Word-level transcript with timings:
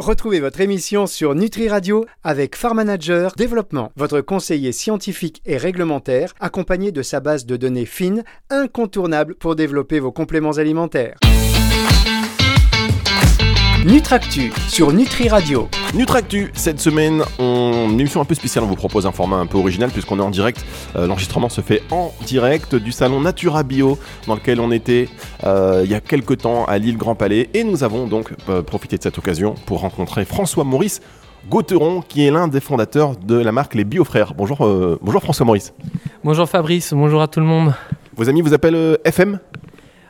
Retrouvez 0.00 0.40
votre 0.40 0.62
émission 0.62 1.06
sur 1.06 1.34
Nutri 1.34 1.68
Radio 1.68 2.06
avec 2.24 2.56
Farm 2.56 2.78
Manager 2.78 3.34
Développement, 3.36 3.92
votre 3.96 4.22
conseiller 4.22 4.72
scientifique 4.72 5.42
et 5.44 5.58
réglementaire, 5.58 6.32
accompagné 6.40 6.90
de 6.90 7.02
sa 7.02 7.20
base 7.20 7.44
de 7.44 7.58
données 7.58 7.84
fines, 7.84 8.24
incontournable 8.48 9.34
pour 9.34 9.56
développer 9.56 10.00
vos 10.00 10.10
compléments 10.10 10.52
alimentaires. 10.52 11.18
Nutractu 13.86 14.52
sur 14.68 14.92
Nutri 14.92 15.30
Radio. 15.30 15.66
Nutractu, 15.94 16.50
cette 16.52 16.78
semaine, 16.80 17.22
on... 17.38 17.88
une 17.90 17.98
émission 17.98 18.20
un 18.20 18.26
peu 18.26 18.34
spéciale, 18.34 18.62
on 18.64 18.66
vous 18.66 18.76
propose 18.76 19.06
un 19.06 19.10
format 19.10 19.36
un 19.36 19.46
peu 19.46 19.56
original 19.56 19.90
puisqu'on 19.90 20.18
est 20.18 20.22
en 20.22 20.28
direct. 20.28 20.62
Euh, 20.96 21.06
L'enregistrement 21.06 21.48
se 21.48 21.62
fait 21.62 21.82
en 21.90 22.12
direct 22.26 22.74
du 22.74 22.92
salon 22.92 23.22
Natura 23.22 23.62
Bio 23.62 23.98
dans 24.26 24.34
lequel 24.34 24.60
on 24.60 24.70
était 24.70 25.08
euh, 25.44 25.80
il 25.82 25.90
y 25.90 25.94
a 25.94 26.00
quelques 26.00 26.38
temps 26.38 26.66
à 26.66 26.76
l'île 26.76 26.98
Grand 26.98 27.14
Palais 27.14 27.48
et 27.54 27.64
nous 27.64 27.82
avons 27.82 28.06
donc 28.06 28.34
euh, 28.50 28.60
profité 28.60 28.98
de 28.98 29.02
cette 29.02 29.16
occasion 29.16 29.54
pour 29.64 29.80
rencontrer 29.80 30.26
François 30.26 30.64
Maurice 30.64 31.00
Gauteron 31.48 32.02
qui 32.06 32.26
est 32.26 32.30
l'un 32.30 32.48
des 32.48 32.60
fondateurs 32.60 33.16
de 33.16 33.36
la 33.36 33.50
marque 33.50 33.74
Les 33.74 33.84
Biofrères. 33.84 34.34
Bonjour, 34.34 34.66
euh, 34.66 34.98
bonjour 35.00 35.22
François 35.22 35.46
Maurice. 35.46 35.72
Bonjour 36.22 36.46
Fabrice, 36.46 36.92
bonjour 36.92 37.22
à 37.22 37.28
tout 37.28 37.40
le 37.40 37.46
monde. 37.46 37.74
Vos 38.14 38.28
amis 38.28 38.42
vous 38.42 38.52
appellent 38.52 38.74
euh, 38.74 38.96
FM 39.04 39.38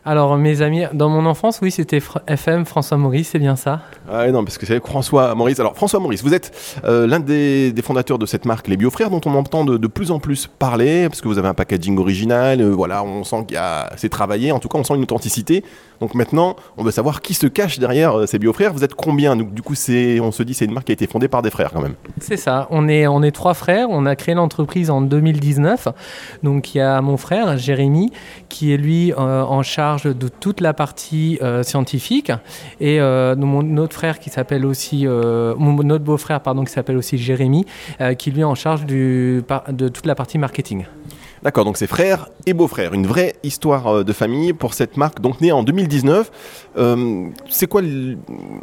Alors 0.05 0.37
mes 0.39 0.63
amis, 0.63 0.85
dans 0.95 1.11
mon 1.11 1.27
enfance, 1.27 1.59
oui, 1.61 1.71
c'était 1.71 2.01
FM, 2.27 2.65
François 2.65 2.97
Maurice, 2.97 3.29
c'est 3.33 3.39
bien 3.39 3.55
ça? 3.55 3.83
Ah 4.11 4.31
non, 4.31 4.43
parce 4.45 4.57
que 4.57 4.65
c'est 4.65 4.81
François 4.85 5.35
Maurice. 5.35 5.61
Alors 5.61 5.75
François 5.77 6.01
Maurice, 6.01 6.23
vous 6.23 6.33
êtes 6.33 6.81
euh, 6.85 7.07
l'un 7.07 7.21
des, 7.21 7.71
des 7.73 7.83
fondateurs 7.83 8.19
de 8.19 8.25
cette 8.25 8.47
marque 8.47 8.69
Les 8.69 8.79
Biofrères 8.79 9.11
dont 9.11 9.21
on 9.27 9.35
entend 9.35 9.65
de, 9.65 9.77
de 9.77 9.87
plus 9.87 10.11
en 10.11 10.19
plus 10.19 10.47
parler 10.47 11.09
parce 11.09 11.21
que 11.21 11.29
vous 11.29 11.37
avez 11.37 11.49
un 11.49 11.55
packaging 11.55 11.99
original. 11.99 12.63
euh, 12.63 12.71
voilà, 12.71 13.05
on 13.05 13.25
sent 13.25 13.45
qu'il 13.47 13.57
y 13.57 13.59
a 13.59 13.91
c'est 13.97 14.09
travaillé. 14.09 14.53
En 14.53 14.59
tout 14.59 14.69
cas, 14.69 14.79
on 14.79 14.85
sent 14.85 14.95
une 14.95 15.03
authenticité. 15.03 15.65
Donc 16.01 16.15
maintenant, 16.15 16.57
on 16.79 16.83
veut 16.83 16.91
savoir 16.91 17.21
qui 17.21 17.35
se 17.35 17.47
cache 17.47 17.79
derrière 17.79 18.19
euh, 18.19 18.27
ces 18.27 18.39
Biofrères. 18.39 18.73
Vous 18.73 18.85
êtes 18.85 18.95
combien 18.95 19.37
Donc 19.37 19.53
du 19.53 19.63
coup, 19.63 19.75
c'est 19.75 20.19
on 20.21 20.33
se 20.33 20.43
dit 20.43 20.55
c'est 20.55 20.65
une 20.65 20.73
marque 20.73 20.87
qui 20.87 20.93
a 20.93 20.95
été 20.95 21.07
fondée 21.07 21.29
par 21.29 21.43
des 21.43 21.51
frères 21.51 21.73
quand 21.73 21.83
même. 21.83 21.95
C'est 22.21 22.39
ça, 22.39 22.67
on 22.71 22.89
est, 22.89 23.07
on 23.07 23.23
est 23.23 23.31
trois 23.33 23.55
frères, 23.55 23.89
on 23.91 24.07
a 24.07 24.17
créé 24.17 24.35
l'entreprise 24.35 24.91
en 24.91 25.03
2019. 25.03 25.89
Donc 26.43 26.75
il 26.75 26.79
y 26.79 26.81
a 26.81 27.01
mon 27.03 27.19
frère, 27.19 27.59
Jérémy, 27.59 28.11
qui 28.49 28.73
est 28.73 28.79
lui 28.79 29.13
euh, 29.13 29.43
en 29.43 29.63
charge 29.63 30.05
de 30.05 30.29
toute 30.29 30.61
la 30.61 30.73
partie 30.73 31.39
euh, 31.43 31.63
scientifique. 31.63 32.33
Et 32.81 32.99
mon 33.01 33.77
autre 33.77 33.95
frère 33.95 34.19
qui 34.19 34.31
s'appelle 34.31 34.65
aussi, 34.65 35.07
autre 35.07 35.99
beau-frère, 35.99 36.41
pardon, 36.41 36.65
qui 36.65 36.73
s'appelle 36.73 36.97
aussi 36.97 37.19
Jérémy, 37.19 37.67
qui 38.19 38.31
lui 38.31 38.41
est 38.41 38.45
en 38.45 38.55
charge 38.55 38.85
du, 38.87 39.43
de 39.69 39.89
toute 39.89 40.07
la 40.07 40.15
partie 40.15 40.39
marketing. 40.39 40.85
D'accord, 41.43 41.65
donc 41.65 41.79
c'est 41.79 41.87
frères 41.87 42.29
et 42.45 42.53
beaux-frères, 42.53 42.93
une 42.93 43.07
vraie 43.07 43.35
histoire 43.43 43.87
euh, 43.87 44.05
de 44.05 44.13
famille 44.13 44.53
pour 44.53 44.75
cette 44.75 44.99
marque, 44.99 45.21
donc 45.21 45.41
née 45.41 45.53
en 45.53 45.63
2019. 45.63 46.31
Euh, 46.77 47.29
c'est 47.49 47.67
quoi 47.67 47.81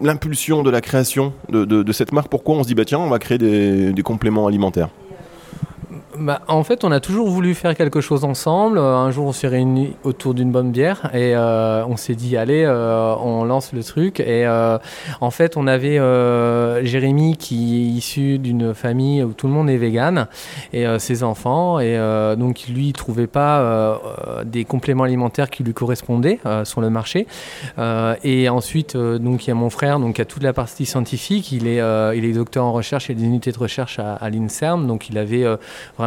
l'impulsion 0.02 0.61
de 0.61 0.70
la 0.70 0.81
création 0.81 1.33
de, 1.50 1.92
cette 1.92 2.11
marque? 2.11 2.30
Pourquoi 2.30 2.55
on 2.55 2.64
se 2.64 2.67
dit, 2.67 2.75
bah 2.75 2.86
tiens, 2.86 3.00
on 3.00 3.09
va 3.09 3.17
créer 3.17 3.39
des 3.39 4.03
compléments 4.03 4.45
alimentaires? 4.45 4.89
Bah, 6.20 6.42
en 6.48 6.64
fait, 6.64 6.84
on 6.84 6.92
a 6.92 7.00
toujours 7.00 7.30
voulu 7.30 7.54
faire 7.54 7.76
quelque 7.76 8.02
chose 8.02 8.23
ensemble. 8.23 8.78
Euh, 8.78 8.96
Un 8.96 9.12
jour, 9.12 9.28
on 9.28 9.32
s'est 9.32 9.48
réunis 9.48 9.96
autour 10.04 10.34
d'une 10.34 10.52
bonne 10.52 10.72
bière 10.72 11.10
et 11.14 11.36
euh, 11.36 11.86
on 11.86 11.96
s'est 11.96 12.16
dit, 12.16 12.38
allez, 12.38 12.64
euh, 12.66 13.16
on 13.22 13.44
lance 13.44 13.72
le 13.73 13.84
truc. 13.84 14.20
Et 14.20 14.48
en 15.22 15.32
fait, 15.32 15.58
on 15.58 15.68
avait 15.68 15.98
Jérémy 16.86 17.38
qui 17.38 17.76
est 17.76 17.98
issu 17.98 18.40
d'une 18.40 18.73
famille 18.73 19.23
où 19.23 19.34
tout 19.34 19.48
le 19.48 19.54
monde 19.54 19.70
est 19.70 19.78
vegan 19.78 20.28
et 20.73 20.86
ses 21.00 21.23
enfants. 21.23 21.80
Et 21.80 21.98
donc, 22.38 22.66
lui, 22.68 22.88
il 22.88 22.94
trouvait 22.94 23.28
pas 23.28 24.00
des 24.45 24.66
compléments 24.66 25.04
alimentaires 25.04 25.50
qui 25.50 25.64
lui 25.64 25.73
correspondaient 25.73 26.40
sur 26.64 26.82
le 26.82 26.90
marché. 26.90 27.28
Et 28.23 28.50
ensuite, 28.50 28.98
donc, 28.98 29.45
il 29.45 29.50
y 29.50 29.52
a 29.52 29.56
mon 29.56 29.70
frère, 29.70 30.00
donc, 30.00 30.16
qui 30.16 30.22
a 30.22 30.26
toute 30.26 30.44
la 30.44 30.54
partie 30.54 30.86
scientifique. 30.86 31.52
Il 31.52 31.68
est, 31.68 31.82
il 32.16 32.26
est 32.26 32.34
docteur 32.34 32.66
en 32.66 32.73
recherche 32.73 33.10
et 33.10 33.16
des 33.16 33.23
unités 33.23 33.52
de 33.52 33.60
recherche 33.60 34.00
à, 34.00 34.14
à 34.16 34.30
l'INSERM. 34.30 34.88
Donc, 34.88 35.10
il 35.10 35.18
avait 35.18 35.44
euh, 35.44 35.58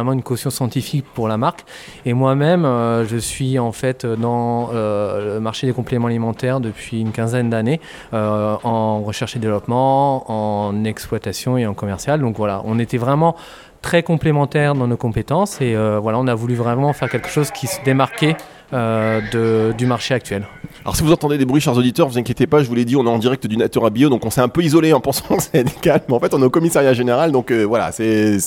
une 0.09 0.23
caution 0.23 0.49
scientifique 0.49 1.05
pour 1.13 1.27
la 1.27 1.37
marque. 1.37 1.63
Et 2.05 2.13
moi-même, 2.13 2.65
euh, 2.65 3.05
je 3.05 3.17
suis 3.17 3.59
en 3.59 3.71
fait 3.71 4.05
dans 4.05 4.69
euh, 4.73 5.35
le 5.35 5.39
marché 5.39 5.67
des 5.67 5.73
compléments 5.73 6.07
alimentaires 6.07 6.59
depuis 6.59 6.99
une 7.01 7.11
quinzaine 7.11 7.49
d'années, 7.49 7.79
euh, 8.13 8.55
en 8.63 9.01
recherche 9.01 9.35
et 9.35 9.39
développement, 9.39 10.29
en 10.31 10.83
exploitation 10.83 11.57
et 11.57 11.67
en 11.67 11.73
commercial. 11.73 12.19
Donc 12.19 12.37
voilà, 12.37 12.61
on 12.65 12.79
était 12.79 12.97
vraiment 12.97 13.35
très 13.81 14.03
complémentaires 14.03 14.75
dans 14.75 14.87
nos 14.87 14.97
compétences 14.97 15.59
et 15.59 15.75
voilà, 15.75 16.19
on 16.19 16.27
a 16.27 16.35
voulu 16.35 16.53
vraiment 16.53 16.93
faire 16.93 17.09
quelque 17.09 17.29
chose 17.29 17.49
qui 17.49 17.65
se 17.65 17.83
démarquait 17.83 18.35
de- 18.71 19.73
du 19.77 19.85
marché 19.85 20.13
actuel. 20.13 20.45
Alors 20.83 20.95
si 20.95 21.03
vous 21.03 21.11
entendez 21.11 21.37
des 21.37 21.45
bruits, 21.45 21.61
chers 21.61 21.77
auditeurs, 21.77 22.07
vous 22.07 22.17
inquiétez 22.17 22.47
pas, 22.47 22.63
je 22.63 22.67
vous 22.67 22.73
l'ai 22.75 22.85
dit, 22.85 22.95
on 22.95 23.05
est 23.05 23.09
en 23.09 23.19
direct 23.19 23.45
du 23.45 23.55
Natura 23.57 23.89
Bio, 23.91 24.09
donc 24.09 24.25
on 24.25 24.29
s'est 24.31 24.41
un 24.41 24.47
peu 24.47 24.63
isolé 24.63 24.93
en 24.93 24.99
pensant 24.99 25.35
que 25.37 25.43
c'est 25.43 25.63
calme, 25.81 26.01
mais 26.09 26.15
en 26.15 26.19
fait 26.19 26.33
on 26.33 26.41
est 26.41 26.45
au 26.45 26.49
commissariat 26.49 26.93
général, 26.93 27.31
donc 27.31 27.51
euh, 27.51 27.63
voilà, 27.63 27.91
c'est 27.91 28.39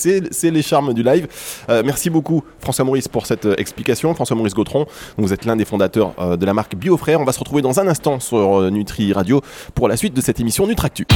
les 0.43 0.63
charmes 0.63 0.95
du 0.95 1.03
live. 1.03 1.29
Euh, 1.69 1.83
merci 1.85 2.11
beaucoup 2.11 2.43
François 2.61 2.85
Maurice 2.85 3.07
pour 3.09 3.27
cette 3.27 3.47
euh, 3.47 3.55
explication, 3.59 4.15
François 4.15 4.37
Maurice 4.37 4.55
Gautron, 4.55 4.87
vous 5.17 5.33
êtes 5.33 5.45
l'un 5.45 5.55
des 5.57 5.65
fondateurs 5.65 6.13
euh, 6.19 6.37
de 6.37 6.45
la 6.47 6.55
marque 6.55 6.75
Biofrère, 6.75 7.21
on 7.21 7.25
va 7.25 7.33
se 7.33 7.39
retrouver 7.39 7.63
dans 7.63 7.79
un 7.79 7.87
instant 7.87 8.19
sur 8.19 8.61
euh, 8.63 8.71
Nutri 8.71 9.13
Radio 9.13 9.41
pour 9.75 9.87
la 9.89 9.97
suite 9.97 10.15
de 10.15 10.21
cette 10.21 10.41
émission 10.41 10.67
Nutractu. 10.67 11.07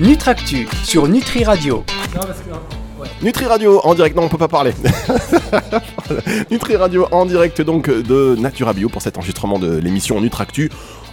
Nutractu 0.00 0.68
sur 0.84 1.08
Nutri 1.08 1.44
Radio. 1.44 1.84
Nutri 3.22 3.44
Radio 3.44 3.80
en 3.84 3.94
direct, 3.94 4.16
non 4.16 4.24
on 4.24 4.28
peut 4.28 4.36
pas 4.36 4.48
parler. 4.48 4.72
Nutri 6.50 6.74
Radio 6.74 7.06
en 7.12 7.24
direct 7.24 7.62
donc 7.62 7.88
de 7.88 8.34
Natura 8.36 8.72
Bio 8.72 8.88
pour 8.88 9.00
cet 9.00 9.16
enregistrement 9.16 9.60
de 9.60 9.76
l'émission 9.76 10.20
Nutractu. 10.20 10.70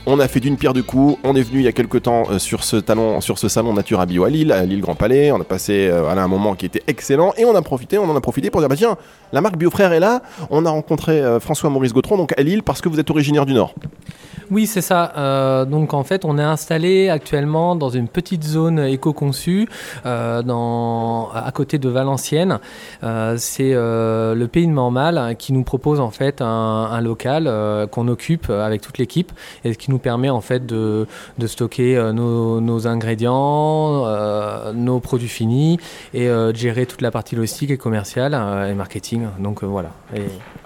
On 0.07 0.19
a 0.19 0.27
fait 0.27 0.39
d'une 0.39 0.57
pierre 0.57 0.73
deux 0.73 0.81
coups, 0.81 1.19
on 1.23 1.35
est 1.35 1.43
venu 1.43 1.59
il 1.59 1.65
y 1.65 1.67
a 1.67 1.71
quelques 1.71 2.01
temps 2.01 2.23
euh, 2.31 2.39
sur 2.39 2.63
ce, 2.63 2.77
talon, 2.77 3.21
sur 3.21 3.37
ce 3.37 3.47
salon 3.47 3.73
Natura 3.73 4.07
Bio 4.07 4.23
à 4.23 4.31
Lille, 4.31 4.51
à 4.51 4.65
Lille 4.65 4.81
Grand 4.81 4.95
Palais, 4.95 5.31
on 5.31 5.39
a 5.39 5.43
passé 5.43 5.87
euh, 5.87 6.09
un 6.09 6.27
moment 6.27 6.55
qui 6.55 6.65
était 6.65 6.81
excellent 6.87 7.31
et 7.37 7.45
on 7.45 7.55
a 7.55 7.61
profité, 7.61 7.99
on 7.99 8.09
en 8.09 8.15
a 8.15 8.21
profité 8.21 8.49
pour 8.49 8.61
dire 8.61 8.69
bah 8.69 8.75
tiens, 8.75 8.97
la 9.31 9.41
marque 9.41 9.57
Biofrère 9.57 9.93
est 9.93 9.99
là, 9.99 10.23
on 10.49 10.65
a 10.65 10.71
rencontré 10.71 11.21
euh, 11.21 11.39
François 11.39 11.69
Maurice 11.69 11.93
Gautron 11.93 12.17
donc 12.17 12.33
à 12.39 12.41
Lille 12.41 12.63
parce 12.63 12.81
que 12.81 12.89
vous 12.89 12.99
êtes 12.99 13.11
originaire 13.11 13.45
du 13.45 13.53
Nord. 13.53 13.75
Oui, 14.51 14.65
c'est 14.65 14.81
ça. 14.81 15.13
Euh, 15.15 15.65
donc 15.65 15.93
en 15.93 16.03
fait, 16.03 16.25
on 16.25 16.39
est 16.39 16.43
installé 16.43 17.09
actuellement 17.09 17.75
dans 17.75 17.89
une 17.89 18.07
petite 18.07 18.43
zone 18.43 18.79
éco-conçue 18.79 19.69
euh, 20.07 20.41
à 20.41 21.51
côté 21.53 21.77
de 21.77 21.87
Valenciennes. 21.87 22.59
Euh, 23.03 23.35
c'est 23.38 23.73
le 23.73 24.47
Pays 24.47 24.65
de 24.65 24.71
Mormal 24.71 25.35
qui 25.38 25.53
nous 25.53 25.63
propose 25.63 25.99
en 25.99 26.09
fait 26.09 26.41
un, 26.41 26.99
local 27.01 27.88
qu'on 27.91 28.07
occupe 28.07 28.49
avec 28.49 28.81
toute 28.81 28.97
l'équipe 28.97 29.31
et 29.63 29.75
qui 29.75 29.89
nous 29.91 29.99
permet 29.99 30.29
en 30.29 30.41
fait 30.41 30.65
de, 30.65 31.07
stocker 31.45 32.11
nos, 32.13 32.88
ingrédients, 32.88 34.05
nos 34.73 34.99
produits 34.99 35.29
finis 35.29 35.79
et 36.13 36.27
de 36.27 36.55
gérer 36.55 36.85
toute 36.85 37.01
la 37.01 37.11
partie 37.11 37.35
logistique 37.35 37.71
et 37.71 37.77
commerciale 37.77 38.33
et 38.69 38.73
marketing. 38.73 39.27
Donc 39.39 39.63
voilà. 39.63 39.91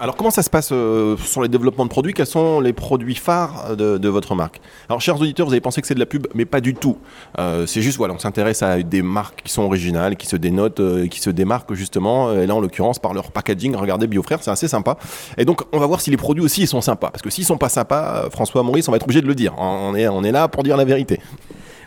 Alors 0.00 0.16
comment 0.16 0.30
ça 0.30 0.42
se 0.42 0.50
passe 0.50 0.68
sur 0.68 1.42
les 1.42 1.48
développements 1.48 1.84
de 1.84 1.90
produits? 1.90 2.14
Quels 2.14 2.26
sont 2.26 2.60
les 2.60 2.72
produits 2.72 3.14
phares 3.14 3.73
de, 3.76 4.08
votre 4.08 4.34
marque 4.34 4.60
Alors 4.88 5.00
chers 5.00 5.20
auditeurs, 5.20 5.46
vous 5.46 5.52
avez 5.52 5.60
pensé 5.60 5.80
que 5.80 5.86
c'est 5.86 5.94
de 5.94 5.98
la 5.98 6.06
pub, 6.06 6.26
mais 6.34 6.44
pas 6.44 6.60
du 6.60 6.74
tout. 6.74 6.98
Euh, 7.38 7.66
c'est 7.66 7.82
juste 7.82 7.98
voilà, 7.98 8.14
on 8.14 8.18
s'intéresse 8.18 8.62
à 8.62 8.82
des 8.82 9.02
marques 9.02 9.42
qui 9.44 9.52
sont 9.52 9.62
originales, 9.62 10.16
qui 10.16 10.26
se 10.26 10.36
dénotent, 10.36 10.80
euh, 10.80 11.06
qui 11.06 11.20
se 11.20 11.30
démarquent 11.30 11.74
justement. 11.74 12.28
euh, 12.28 12.42
Et 12.42 12.46
là 12.46 12.54
en 12.54 12.60
l'occurrence 12.60 12.98
par 12.98 13.14
leur 13.14 13.32
packaging, 13.32 13.74
regardez 13.76 14.06
Biofrère, 14.06 14.42
c'est 14.42 14.50
assez 14.50 14.68
sympa. 14.68 14.96
Et 15.38 15.44
donc 15.44 15.62
on 15.72 15.78
va 15.78 15.86
voir 15.86 16.00
si 16.00 16.10
les 16.10 16.16
produits 16.16 16.44
aussi 16.44 16.62
ils 16.62 16.68
sont 16.68 16.80
sympas, 16.80 17.10
parce 17.10 17.22
que 17.22 17.30
s'ils 17.30 17.44
sont 17.44 17.58
pas 17.58 17.68
sympas, 17.68 18.28
François 18.30 18.62
Maurice, 18.62 18.88
on 18.88 18.92
va 18.92 18.96
être 18.96 19.04
obligé 19.04 19.22
de 19.22 19.26
le 19.26 19.34
dire. 19.34 19.54
On 19.58 19.94
est, 19.94 20.08
on 20.08 20.22
est 20.22 20.32
là 20.32 20.48
pour 20.48 20.62
dire 20.62 20.76
la 20.76 20.84
vérité. 20.84 21.20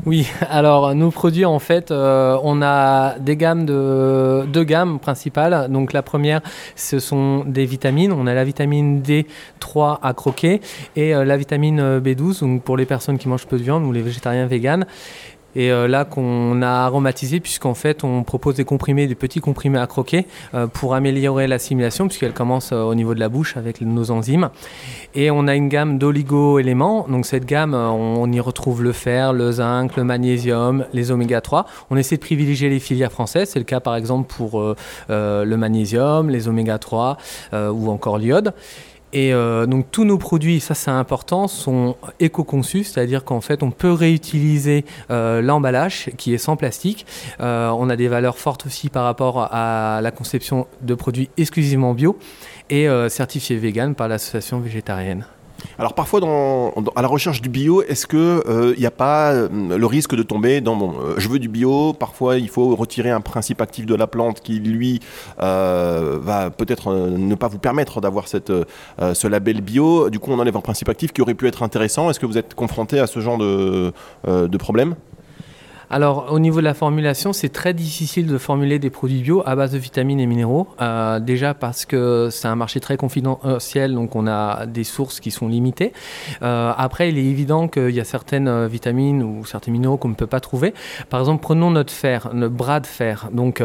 Oui, 0.05 0.27
alors 0.49 0.93
nos 0.95 1.11
produits 1.11 1.45
en 1.45 1.59
fait, 1.59 1.91
euh, 1.91 2.37
on 2.43 2.61
a 2.61 3.17
des 3.19 3.35
gammes 3.35 3.65
de 3.65 4.45
deux 4.47 4.63
gammes 4.63 4.99
principales. 4.99 5.71
Donc 5.71 5.93
la 5.93 6.03
première, 6.03 6.41
ce 6.75 6.99
sont 6.99 7.43
des 7.45 7.65
vitamines. 7.65 8.11
On 8.11 8.27
a 8.27 8.33
la 8.33 8.43
vitamine 8.43 9.01
D3 9.01 9.99
à 10.01 10.13
croquer 10.13 10.61
et 10.95 11.15
euh, 11.15 11.25
la 11.25 11.37
vitamine 11.37 11.79
euh, 11.79 11.99
B12 11.99 12.41
donc 12.41 12.63
pour 12.63 12.77
les 12.77 12.85
personnes 12.85 13.17
qui 13.17 13.27
mangent 13.27 13.47
peu 13.47 13.57
de 13.57 13.63
viande 13.63 13.83
ou 13.83 13.91
les 13.91 14.01
végétariens 14.01 14.45
véganes. 14.45 14.85
Et 15.57 15.71
euh, 15.71 15.87
là 15.87 16.05
qu'on 16.05 16.61
a 16.61 16.69
aromatisé 16.69 17.39
puisqu'en 17.39 17.73
fait 17.73 18.03
on 18.03 18.21
propose 18.23 18.55
des 18.55 18.63
comprimés, 18.63 19.07
des 19.07 19.15
petits 19.15 19.39
comprimés 19.39 19.79
à 19.79 19.87
croquer 19.87 20.27
euh, 20.53 20.67
pour 20.67 20.93
améliorer 20.93 21.47
l'assimilation 21.47 22.07
puisqu'elle 22.07 22.33
commence 22.33 22.71
euh, 22.71 22.83
au 22.83 22.93
niveau 22.93 23.15
de 23.15 23.19
la 23.19 23.27
bouche 23.27 23.57
avec 23.57 23.81
nos 23.81 24.11
enzymes. 24.11 24.51
Et 25.15 25.31
on 25.31 25.47
a 25.47 25.55
une 25.55 25.67
gamme 25.67 25.97
d'oligo-éléments. 25.97 27.07
Donc 27.09 27.25
cette 27.25 27.45
gamme, 27.45 27.73
on 27.73 28.31
y 28.31 28.39
retrouve 28.39 28.83
le 28.83 28.91
fer, 28.91 29.33
le 29.33 29.51
zinc, 29.53 29.95
le 29.97 30.03
magnésium, 30.03 30.85
les 30.93 31.09
oméga 31.09 31.41
3. 31.41 31.65
On 31.89 31.97
essaie 31.97 32.17
de 32.17 32.21
privilégier 32.21 32.69
les 32.69 32.79
filières 32.79 33.11
françaises. 33.11 33.49
C'est 33.49 33.59
le 33.59 33.65
cas 33.65 33.79
par 33.79 33.95
exemple 33.95 34.31
pour 34.31 34.63
le 35.09 35.55
magnésium, 35.55 36.29
les 36.29 36.47
oméga 36.47 36.77
3 36.77 37.17
euh, 37.53 37.69
ou 37.69 37.89
encore 37.89 38.17
l'iode. 38.17 38.53
Et 39.13 39.33
euh, 39.33 39.65
donc 39.65 39.87
tous 39.91 40.03
nos 40.03 40.17
produits, 40.17 40.59
ça 40.59 40.73
c'est 40.73 40.91
important, 40.91 41.47
sont 41.47 41.95
éco-conçus, 42.19 42.83
c'est-à-dire 42.83 43.23
qu'en 43.23 43.41
fait 43.41 43.63
on 43.63 43.71
peut 43.71 43.91
réutiliser 43.91 44.85
euh, 45.11 45.41
l'emballage 45.41 46.09
qui 46.17 46.33
est 46.33 46.37
sans 46.37 46.57
plastique. 46.57 47.05
Euh, 47.39 47.69
on 47.69 47.89
a 47.89 47.95
des 47.95 48.09
valeurs 48.09 48.37
fortes 48.37 48.65
aussi 48.65 48.89
par 48.89 49.05
rapport 49.05 49.49
à 49.51 50.01
la 50.01 50.11
conception 50.11 50.67
de 50.81 50.93
produits 50.93 51.29
exclusivement 51.37 51.93
bio 51.93 52.17
et 52.69 52.87
certifiés 53.07 53.55
vegan 53.55 53.95
par 53.95 54.09
l'association 54.09 54.59
végétarienne. 54.59 55.25
Alors 55.79 55.93
parfois, 55.93 56.19
à 56.95 57.01
la 57.01 57.07
recherche 57.07 57.41
du 57.41 57.49
bio, 57.49 57.81
est-ce 57.83 58.07
que 58.07 58.73
il 58.75 58.79
n'y 58.79 58.85
a 58.85 58.91
pas 58.91 59.33
le 59.33 59.85
risque 59.85 60.15
de 60.15 60.23
tomber 60.23 60.61
dans 60.61 60.75
bon, 60.75 60.95
je 61.17 61.27
veux 61.29 61.39
du 61.39 61.47
bio, 61.47 61.93
parfois 61.93 62.37
il 62.37 62.49
faut 62.49 62.75
retirer 62.75 63.11
un 63.11 63.21
principe 63.21 63.61
actif 63.61 63.85
de 63.85 63.95
la 63.95 64.07
plante 64.07 64.41
qui 64.41 64.59
lui 64.59 64.99
va 65.37 66.49
peut-être 66.55 66.93
ne 66.93 67.35
pas 67.35 67.47
vous 67.47 67.59
permettre 67.59 68.01
d'avoir 68.01 68.27
ce 68.27 69.27
label 69.27 69.61
bio. 69.61 70.09
Du 70.09 70.19
coup, 70.19 70.31
on 70.31 70.39
enlève 70.39 70.57
un 70.57 70.61
principe 70.61 70.89
actif 70.89 71.13
qui 71.13 71.21
aurait 71.21 71.33
pu 71.33 71.47
être 71.47 71.63
intéressant. 71.63 72.09
Est-ce 72.09 72.19
que 72.19 72.25
vous 72.25 72.37
êtes 72.37 72.53
confronté 72.53 72.99
à 72.99 73.07
ce 73.07 73.19
genre 73.19 73.37
de, 73.37 73.93
de 74.25 74.57
problème? 74.57 74.95
Alors, 75.89 76.33
au 76.33 76.39
niveau 76.39 76.59
de 76.59 76.65
la 76.65 76.73
formulation, 76.73 77.31
c'est 77.31 77.49
très 77.49 77.73
difficile 77.73 78.27
de 78.27 78.37
formuler 78.37 78.77
des 78.77 78.89
produits 78.89 79.21
bio 79.21 79.41
à 79.45 79.55
base 79.55 79.71
de 79.71 79.77
vitamines 79.77 80.19
et 80.19 80.25
minéraux. 80.25 80.67
Euh, 80.81 81.19
déjà 81.19 81.53
parce 81.53 81.85
que 81.85 82.27
c'est 82.29 82.49
un 82.49 82.57
marché 82.57 82.81
très 82.81 82.97
confidentiel, 82.97 83.93
donc 83.93 84.15
on 84.17 84.27
a 84.27 84.65
des 84.65 84.83
sources 84.83 85.21
qui 85.21 85.31
sont 85.31 85.47
limitées. 85.47 85.93
Euh, 86.41 86.73
après, 86.77 87.09
il 87.09 87.17
est 87.17 87.23
évident 87.23 87.69
qu'il 87.69 87.91
y 87.91 88.01
a 88.01 88.03
certaines 88.03 88.49
euh, 88.49 88.67
vitamines 88.67 89.23
ou 89.23 89.45
certains 89.45 89.71
minéraux 89.71 89.95
qu'on 89.95 90.09
ne 90.09 90.15
peut 90.15 90.27
pas 90.27 90.41
trouver. 90.41 90.73
Par 91.09 91.21
exemple, 91.21 91.41
prenons 91.41 91.71
notre 91.71 91.93
fer, 91.93 92.31
notre 92.33 92.55
bras 92.55 92.81
de 92.81 92.87
fer. 92.87 93.29
Donc, 93.31 93.63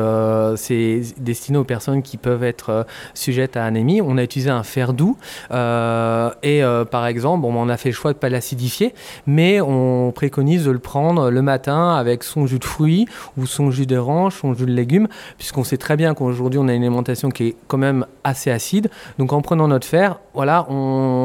c'est 0.56 1.00
destiné 1.19 1.58
aux 1.58 1.64
personnes 1.64 2.02
qui 2.02 2.16
peuvent 2.16 2.44
être 2.44 2.86
sujettes 3.14 3.56
à 3.56 3.64
anémie. 3.64 4.00
On 4.00 4.16
a 4.16 4.22
utilisé 4.22 4.50
un 4.50 4.62
fer 4.62 4.92
doux 4.92 5.16
et, 5.50 6.62
par 6.90 7.06
exemple, 7.06 7.44
on 7.46 7.69
a 7.69 7.76
fait 7.76 7.88
le 7.88 7.94
choix 7.94 8.12
de 8.12 8.16
ne 8.16 8.20
pas 8.20 8.28
l'acidifier, 8.28 8.94
mais 9.26 9.60
on 9.60 10.12
préconise 10.12 10.64
de 10.64 10.70
le 10.70 10.78
prendre 10.78 11.30
le 11.30 11.42
matin 11.42 11.94
avec 11.94 12.11
avec 12.12 12.22
son 12.24 12.46
jus 12.46 12.58
de 12.58 12.64
fruits 12.64 13.06
ou 13.36 13.46
son 13.46 13.70
jus 13.70 13.86
d'orange, 13.86 14.36
son 14.40 14.54
jus 14.54 14.66
de 14.66 14.72
légumes, 14.72 15.08
puisqu'on 15.38 15.64
sait 15.64 15.76
très 15.76 15.96
bien 15.96 16.14
qu'aujourd'hui 16.14 16.58
on 16.58 16.68
a 16.68 16.74
une 16.74 16.82
alimentation 16.82 17.30
qui 17.30 17.48
est 17.48 17.56
quand 17.66 17.78
même 17.78 18.06
assez 18.24 18.50
acide. 18.50 18.90
Donc 19.18 19.32
en 19.32 19.42
prenant 19.42 19.68
notre 19.68 19.86
fer, 19.86 20.20
voilà, 20.34 20.66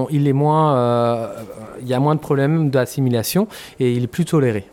il 0.09 0.27
est 0.27 0.33
moins, 0.33 0.75
euh, 0.75 1.27
y 1.83 1.93
a 1.93 1.99
moins 1.99 2.15
de 2.15 2.19
problèmes 2.19 2.69
d'assimilation 2.69 3.47
et 3.79 3.93
il 3.93 4.03
est 4.03 4.07
plus 4.07 4.25
toléré. 4.25 4.65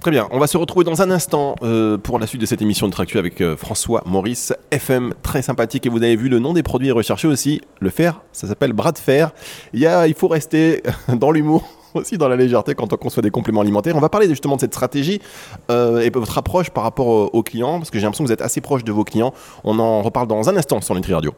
Très 0.00 0.10
bien, 0.10 0.28
on 0.30 0.38
va 0.38 0.46
se 0.46 0.56
retrouver 0.56 0.84
dans 0.84 1.02
un 1.02 1.10
instant 1.10 1.56
euh, 1.62 1.98
pour 1.98 2.18
la 2.18 2.26
suite 2.26 2.40
de 2.40 2.46
cette 2.46 2.62
émission 2.62 2.86
de 2.86 2.92
Tractu 2.92 3.18
avec 3.18 3.40
euh, 3.40 3.56
François 3.56 4.02
Maurice, 4.06 4.52
FM, 4.70 5.12
très 5.22 5.42
sympathique. 5.42 5.86
Et 5.86 5.88
vous 5.88 6.02
avez 6.02 6.16
vu 6.16 6.28
le 6.28 6.38
nom 6.38 6.52
des 6.52 6.62
produits 6.62 6.90
recherchés 6.90 7.28
aussi, 7.28 7.60
le 7.80 7.90
fer, 7.90 8.22
ça 8.32 8.46
s'appelle 8.46 8.72
bras 8.72 8.92
de 8.92 8.98
fer. 8.98 9.32
Il, 9.72 9.80
y 9.80 9.86
a, 9.86 10.06
il 10.06 10.14
faut 10.14 10.28
rester 10.28 10.82
dans 11.08 11.30
l'humour 11.30 11.68
aussi 11.94 12.18
dans 12.18 12.28
la 12.28 12.36
légèreté 12.36 12.74
quand 12.74 12.92
on 12.92 12.96
conçoit 12.96 13.22
des 13.22 13.30
compléments 13.30 13.60
alimentaires. 13.60 13.96
On 13.96 14.00
va 14.00 14.08
parler 14.08 14.28
justement 14.28 14.56
de 14.56 14.60
cette 14.60 14.74
stratégie 14.74 15.20
euh, 15.70 16.00
et 16.00 16.10
votre 16.10 16.36
approche 16.38 16.70
par 16.70 16.84
rapport 16.84 17.34
aux, 17.34 17.42
clients, 17.42 17.78
parce 17.78 17.90
que 17.90 17.98
j'ai 17.98 18.04
l'impression 18.04 18.24
que 18.24 18.28
vous 18.28 18.32
êtes 18.32 18.42
assez 18.42 18.60
proche 18.60 18.84
de 18.84 18.92
vos 18.92 19.04
clients. 19.04 19.32
On 19.64 19.78
en 19.78 20.02
reparle 20.02 20.26
dans 20.26 20.48
un 20.48 20.56
instant 20.56 20.80
sur 20.80 20.94
Nutri 20.94 21.14
Radio. 21.14 21.34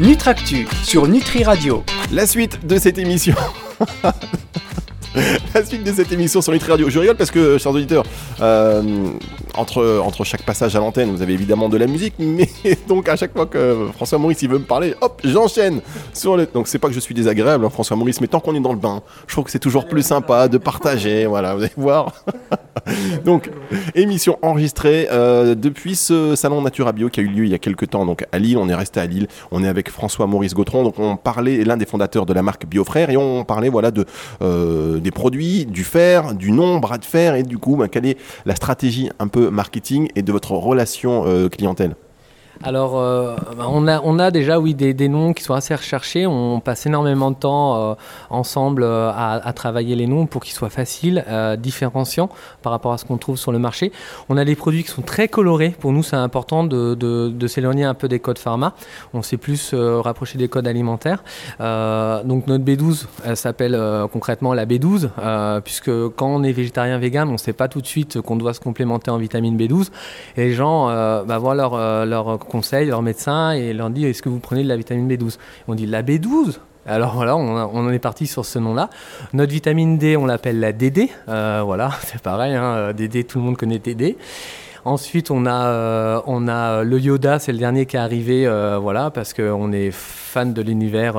Nutractu 0.00 0.66
sur 0.82 1.06
Nutri 1.06 1.44
Radio. 1.44 1.84
La 2.12 2.26
suite 2.26 2.66
de 2.66 2.76
cette 2.78 2.98
émission. 2.98 3.34
la 5.54 5.64
suite 5.64 5.84
de 5.84 5.92
cette 5.92 6.10
émission 6.12 6.40
sur 6.40 6.52
Nutri 6.52 6.70
Radio. 6.70 6.88
Je 6.88 6.98
rigole 6.98 7.16
parce 7.16 7.30
que, 7.30 7.58
chers 7.58 7.72
auditeurs, 7.72 8.04
euh, 8.40 8.82
entre, 9.54 10.00
entre 10.02 10.24
chaque 10.24 10.42
passage 10.42 10.74
à 10.74 10.78
l'antenne, 10.78 11.10
vous 11.10 11.20
avez 11.20 11.34
évidemment 11.34 11.68
de 11.68 11.76
la 11.76 11.86
musique, 11.86 12.14
mais 12.18 12.48
donc 12.88 13.08
à 13.08 13.16
chaque 13.16 13.32
fois 13.32 13.46
que 13.46 13.88
François 13.94 14.18
Maurice 14.18 14.42
veut 14.42 14.58
me 14.58 14.64
parler, 14.64 14.94
hop, 15.00 15.20
j'enchaîne 15.24 15.80
sur 16.14 16.36
le. 16.36 16.46
Donc 16.46 16.66
c'est 16.66 16.78
pas 16.78 16.88
que 16.88 16.94
je 16.94 17.00
suis 17.00 17.14
désagréable, 17.14 17.64
hein, 17.64 17.70
François 17.70 17.96
Maurice, 17.96 18.20
mais 18.20 18.26
tant 18.26 18.40
qu'on 18.40 18.54
est 18.54 18.60
dans 18.60 18.72
le 18.72 18.78
bain, 18.78 19.02
je 19.26 19.34
trouve 19.34 19.44
que 19.44 19.50
c'est 19.50 19.58
toujours 19.58 19.86
plus 19.86 20.02
sympa 20.02 20.48
de 20.48 20.56
partager. 20.56 21.26
Voilà, 21.26 21.54
vous 21.54 21.62
allez 21.62 21.72
voir. 21.76 22.24
donc 23.24 23.50
émission 23.94 24.38
enregistrée 24.40 25.08
euh, 25.12 25.54
depuis 25.54 25.94
ce 25.94 26.34
salon 26.36 26.62
Natura 26.62 26.92
Bio 26.92 27.10
qui 27.10 27.20
a 27.20 27.22
eu 27.22 27.28
lieu 27.28 27.44
il 27.44 27.50
y 27.50 27.54
a 27.54 27.58
quelques 27.58 27.90
temps, 27.90 28.06
donc 28.06 28.24
à 28.32 28.38
Lille. 28.38 28.56
On 28.56 28.68
est 28.68 28.74
resté 28.74 28.98
à 28.98 29.06
Lille. 29.06 29.28
On 29.50 29.62
est 29.62 29.68
avec 29.68 29.90
François 29.90 30.26
Maurice 30.26 30.54
Gautron. 30.54 30.84
Donc 30.84 30.98
on 30.98 31.16
parlait 31.16 31.64
l'un 31.64 31.76
des 31.76 31.86
fondateurs 31.86 32.24
de 32.24 32.32
la 32.32 32.42
marque 32.42 32.64
Biofrère 32.64 33.10
et 33.10 33.18
on 33.18 33.44
parlait 33.44 33.68
voilà 33.68 33.90
de 33.90 34.06
euh, 34.40 35.01
des 35.02 35.10
produits, 35.10 35.66
du 35.66 35.84
fer, 35.84 36.34
du 36.34 36.50
nom 36.52 36.78
bras 36.78 36.98
de 36.98 37.04
fer 37.04 37.34
et 37.34 37.42
du 37.42 37.58
coup, 37.58 37.76
ben, 37.76 37.88
quelle 37.88 38.06
est 38.06 38.18
la 38.46 38.54
stratégie 38.54 39.10
un 39.18 39.28
peu 39.28 39.50
marketing 39.50 40.08
et 40.16 40.22
de 40.22 40.32
votre 40.32 40.52
relation 40.52 41.24
euh, 41.26 41.48
clientèle? 41.48 41.94
Alors, 42.64 42.96
euh, 42.96 43.34
on, 43.58 43.88
a, 43.88 44.00
on 44.02 44.18
a 44.18 44.30
déjà, 44.30 44.60
oui, 44.60 44.74
des, 44.74 45.08
noms 45.08 45.32
qui 45.32 45.42
sont 45.42 45.54
assez 45.54 45.74
recherchés. 45.74 46.26
On 46.26 46.60
passe 46.60 46.86
énormément 46.86 47.30
de 47.30 47.36
temps 47.36 47.76
euh, 47.76 47.94
ensemble 48.30 48.84
euh, 48.84 49.10
à, 49.12 49.52
travailler 49.52 49.96
les 49.96 50.06
noms 50.06 50.26
pour 50.26 50.42
qu'ils 50.42 50.54
soient 50.54 50.70
faciles, 50.70 51.24
différenciants 51.58 52.30
par 52.62 52.72
rapport 52.72 52.92
à 52.92 52.98
ce 52.98 53.04
qu'on 53.04 53.18
trouve 53.18 53.36
sur 53.36 53.52
le 53.52 53.58
marché. 53.58 53.92
On 54.28 54.36
a 54.36 54.44
des 54.44 54.56
produits 54.56 54.82
qui 54.82 54.90
sont 54.90 55.02
très 55.02 55.28
colorés. 55.28 55.70
Pour 55.70 55.92
nous, 55.92 56.02
c'est 56.02 56.16
important 56.16 56.64
de, 56.64 57.46
s'éloigner 57.46 57.84
un 57.84 57.94
peu 57.94 58.08
des 58.08 58.18
codes 58.18 58.38
pharma. 58.38 58.74
On 59.12 59.22
s'est 59.22 59.36
plus 59.36 59.74
rapproché 59.74 60.38
des 60.38 60.48
codes 60.48 60.66
alimentaires. 60.66 61.22
donc, 61.58 62.46
notre 62.46 62.64
B12, 62.64 63.06
elle 63.24 63.36
s'appelle 63.36 63.78
concrètement 64.12 64.54
la 64.54 64.66
B12, 64.66 65.10
puisque 65.62 65.90
quand 66.16 66.28
on 66.28 66.42
est 66.42 66.52
végétarien, 66.52 66.98
vegan, 66.98 67.28
on 67.28 67.32
ne 67.32 67.36
sait 67.36 67.52
pas 67.52 67.68
tout 67.68 67.80
de 67.80 67.86
suite 67.86 68.20
qu'on 68.20 68.36
doit 68.36 68.54
se 68.54 68.60
complémenter 68.60 69.10
en 69.10 69.18
vitamine 69.18 69.56
B12. 69.56 69.88
Et 70.36 70.44
les 70.44 70.52
gens 70.52 70.86
bah, 70.86 71.38
voient 71.38 71.54
leur 71.54 72.38
conseil 72.52 72.86
leur 72.86 73.02
médecin 73.02 73.52
et 73.52 73.72
leur 73.72 73.90
dit 73.90 74.04
est-ce 74.04 74.22
que 74.22 74.28
vous 74.28 74.38
prenez 74.38 74.62
de 74.62 74.68
la 74.68 74.76
vitamine 74.76 75.08
B12 75.10 75.38
On 75.68 75.74
dit 75.74 75.86
la 75.86 76.02
B12 76.02 76.58
alors 76.84 77.14
voilà, 77.14 77.36
on, 77.36 77.56
en 77.56 77.92
est 77.92 78.00
parti 78.00 78.26
sur 78.26 78.44
ce 78.44 78.58
nom-là. 78.58 78.90
Notre 79.34 79.52
vitamine 79.52 79.98
D, 79.98 80.16
on 80.16 80.26
l'appelle 80.26 80.58
la 80.58 80.72
DD. 80.72 81.10
Euh, 81.28 81.62
voilà, 81.64 81.92
c'est 82.02 82.20
pareil, 82.20 82.54
hein, 82.54 82.92
DD, 82.92 83.24
tout 83.24 83.38
le 83.38 83.44
monde 83.44 83.56
connaît 83.56 83.78
DD. 83.78 84.16
Ensuite, 84.84 85.30
on 85.30 85.46
a, 85.46 85.66
euh, 85.68 86.20
on 86.26 86.48
a 86.48 86.82
le 86.82 86.98
Yoda, 86.98 87.38
c'est 87.38 87.52
le 87.52 87.58
dernier 87.58 87.86
qui 87.86 87.94
est 87.94 88.00
arrivé, 88.00 88.48
euh, 88.48 88.78
voilà, 88.82 89.12
parce 89.12 89.32
qu'on 89.32 89.70
est 89.70 89.92
fan 89.92 90.52
de 90.52 90.60
l'univers 90.60 91.12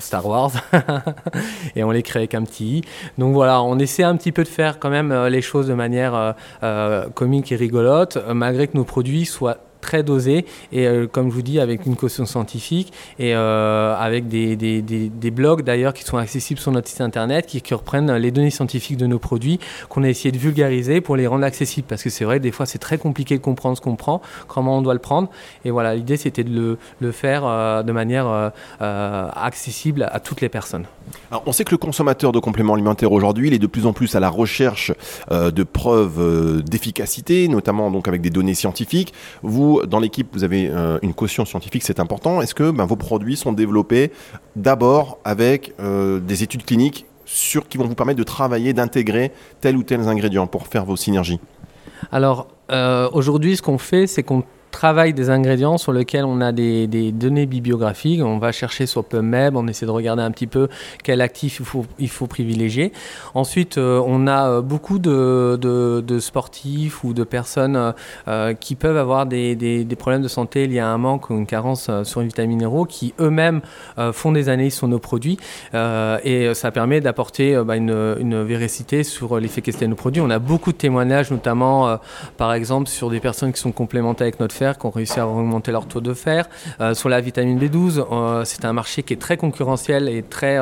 Star 0.00 0.26
Wars 0.26 0.50
et 1.76 1.84
on 1.84 1.92
les 1.92 2.02
crée 2.02 2.18
avec 2.18 2.34
un 2.34 2.42
petit 2.42 2.82
Donc 3.16 3.32
voilà, 3.32 3.62
on 3.62 3.78
essaie 3.78 4.02
un 4.02 4.16
petit 4.16 4.32
peu 4.32 4.42
de 4.42 4.48
faire 4.48 4.80
quand 4.80 4.90
même 4.90 5.14
les 5.26 5.40
choses 5.40 5.68
de 5.68 5.74
manière 5.74 6.34
comique 7.14 7.52
et 7.52 7.56
rigolote, 7.56 8.18
malgré 8.34 8.66
que 8.66 8.76
nos 8.76 8.82
produits 8.82 9.24
soient 9.24 9.58
très 9.84 10.02
dosé 10.02 10.46
et 10.72 10.86
euh, 10.86 11.06
comme 11.06 11.28
je 11.28 11.34
vous 11.34 11.42
dis 11.42 11.60
avec 11.60 11.84
une 11.84 11.94
caution 11.94 12.24
scientifique 12.24 12.90
et 13.18 13.34
euh, 13.34 13.94
avec 13.94 14.28
des, 14.28 14.56
des, 14.56 14.80
des, 14.80 15.30
blogs 15.30 15.62
d'ailleurs 15.62 15.92
qui 15.92 16.04
sont 16.04 16.16
accessibles 16.16 16.58
sur 16.58 16.72
notre 16.72 16.88
site 16.88 17.02
internet 17.02 17.46
qui, 17.46 17.74
reprennent 17.74 18.12
les 18.14 18.30
données 18.30 18.50
scientifiques 18.50 18.96
de 18.96 19.06
nos 19.06 19.18
produits 19.18 19.58
qu'on 19.88 20.04
a 20.04 20.08
essayé 20.08 20.32
de 20.32 20.38
vulgariser 20.38 21.00
pour 21.00 21.16
les 21.16 21.26
rendre 21.26 21.44
accessibles 21.44 21.86
parce 21.86 22.02
que 22.02 22.08
c'est 22.08 22.24
vrai 22.24 22.40
des 22.40 22.50
fois 22.50 22.64
c'est 22.64 22.78
très 22.78 22.96
compliqué 22.96 23.36
de 23.36 23.42
comprendre 23.42 23.76
ce 23.76 23.82
qu'on 23.82 23.96
prend, 23.96 24.22
comment 24.48 24.78
on 24.78 24.82
doit 24.82 24.94
le 24.94 25.00
prendre 25.00 25.28
et 25.66 25.70
voilà 25.70 25.94
l'idée 25.94 26.16
c'était 26.16 26.44
de 26.44 26.78
le, 27.00 27.12
faire 27.12 27.42
euh, 27.44 27.82
de 27.82 27.92
manière 27.92 28.52
accessible 28.80 30.08
à 30.10 30.18
toutes 30.20 30.40
les 30.40 30.48
personnes. 30.48 30.86
On 31.44 31.52
sait 31.52 31.64
que 31.64 31.72
le 31.72 31.78
consommateur 31.78 32.32
de 32.32 32.38
compléments 32.38 32.74
alimentaires 32.74 33.12
aujourd'hui 33.12 33.48
il 33.48 33.54
est 33.54 33.58
de 33.58 33.66
plus 33.66 33.86
en 33.86 33.92
plus 33.92 34.14
à 34.14 34.20
la 34.20 34.30
recherche 34.30 34.92
de 35.30 35.62
preuves 35.62 36.62
d'efficacité 36.62 37.48
notamment 37.48 37.90
donc 37.90 38.08
avec 38.08 38.22
des 38.22 38.30
données 38.30 38.54
scientifiques. 38.54 39.12
Vous 39.42 39.73
dans 39.82 40.00
l'équipe, 40.00 40.28
vous 40.32 40.44
avez 40.44 40.68
euh, 40.68 40.98
une 41.02 41.14
caution 41.14 41.44
scientifique, 41.44 41.82
c'est 41.82 42.00
important. 42.00 42.40
Est-ce 42.40 42.54
que 42.54 42.70
ben, 42.70 42.86
vos 42.86 42.96
produits 42.96 43.36
sont 43.36 43.52
développés 43.52 44.12
d'abord 44.56 45.18
avec 45.24 45.74
euh, 45.80 46.20
des 46.20 46.42
études 46.42 46.64
cliniques 46.64 47.06
sur, 47.24 47.68
qui 47.68 47.78
vont 47.78 47.86
vous 47.86 47.94
permettre 47.94 48.18
de 48.18 48.24
travailler, 48.24 48.72
d'intégrer 48.72 49.32
tel 49.60 49.76
ou 49.76 49.82
tel 49.82 50.00
ingrédient 50.00 50.46
pour 50.46 50.66
faire 50.66 50.84
vos 50.84 50.96
synergies? 50.96 51.40
Alors, 52.12 52.48
euh, 52.70 53.08
aujourd'hui, 53.12 53.56
ce 53.56 53.62
qu'on 53.62 53.78
fait, 53.78 54.06
c'est 54.06 54.22
qu'on 54.22 54.44
travail 54.74 55.14
des 55.14 55.30
ingrédients 55.30 55.78
sur 55.78 55.92
lesquels 55.92 56.24
on 56.24 56.40
a 56.40 56.50
des, 56.50 57.12
données 57.12 57.46
bibliographiques. 57.46 58.20
On 58.22 58.38
va 58.38 58.50
chercher 58.50 58.86
sur 58.86 59.04
PubMed, 59.04 59.54
on 59.54 59.68
essaie 59.68 59.86
de 59.86 59.90
regarder 59.92 60.22
un 60.22 60.32
petit 60.32 60.48
peu 60.48 60.68
quel 61.04 61.20
actif 61.20 61.60
il 61.60 61.64
faut, 61.64 61.86
il 62.00 62.10
faut 62.10 62.26
privilégier. 62.26 62.92
Ensuite, 63.34 63.78
euh, 63.78 64.02
on 64.04 64.26
a 64.26 64.48
euh, 64.48 64.62
beaucoup 64.62 64.98
de, 64.98 66.18
sportifs 66.18 67.04
ou 67.04 67.14
de 67.14 67.22
personnes 67.22 67.94
euh, 68.26 68.54
qui 68.54 68.74
peuvent 68.74 68.96
avoir 68.96 69.26
des, 69.26 69.86
problèmes 69.98 70.22
de 70.22 70.28
santé 70.28 70.66
liés 70.66 70.80
à 70.80 70.88
un 70.88 70.98
manque 70.98 71.30
ou 71.30 71.34
une 71.34 71.46
carence 71.46 71.88
sur 72.02 72.20
une 72.20 72.26
vitamine 72.26 72.56
minéraux 72.56 72.84
qui 72.84 73.14
eux-mêmes 73.20 73.62
font 74.12 74.32
des 74.32 74.48
analyses 74.48 74.74
sur 74.74 74.88
nos 74.88 74.98
produits 74.98 75.38
et 75.72 76.54
ça 76.54 76.70
permet 76.70 77.00
d'apporter 77.00 77.60
bah, 77.64 77.76
une, 77.76 78.16
une, 78.20 78.42
véracité 78.42 79.02
sur 79.02 79.40
l'efficacité 79.40 79.86
de 79.86 79.90
nos 79.90 79.96
produits. 79.96 80.20
On 80.20 80.30
a 80.30 80.38
beaucoup 80.38 80.72
de 80.72 80.76
témoignages, 80.76 81.30
notamment 81.30 81.98
par 82.36 82.52
exemple 82.52 82.88
sur 82.88 83.08
des 83.08 83.20
personnes 83.20 83.52
qui 83.52 83.60
sont 83.60 83.72
complémentées 83.72 84.24
avec 84.24 84.40
notre 84.40 84.54
qui 84.72 84.86
ont 84.86 84.90
réussi 84.90 85.20
à 85.20 85.28
augmenter 85.28 85.72
leur 85.72 85.86
taux 85.86 86.00
de 86.00 86.14
fer. 86.14 86.48
Euh, 86.80 86.94
sur 86.94 87.08
la 87.08 87.20
vitamine 87.20 87.58
B12, 87.58 88.04
euh, 88.10 88.42
c'est 88.44 88.64
un 88.64 88.72
marché 88.72 89.02
qui 89.02 89.12
est 89.12 89.18
très 89.18 89.36
concurrentiel 89.36 90.08
et 90.08 90.22
très, 90.22 90.58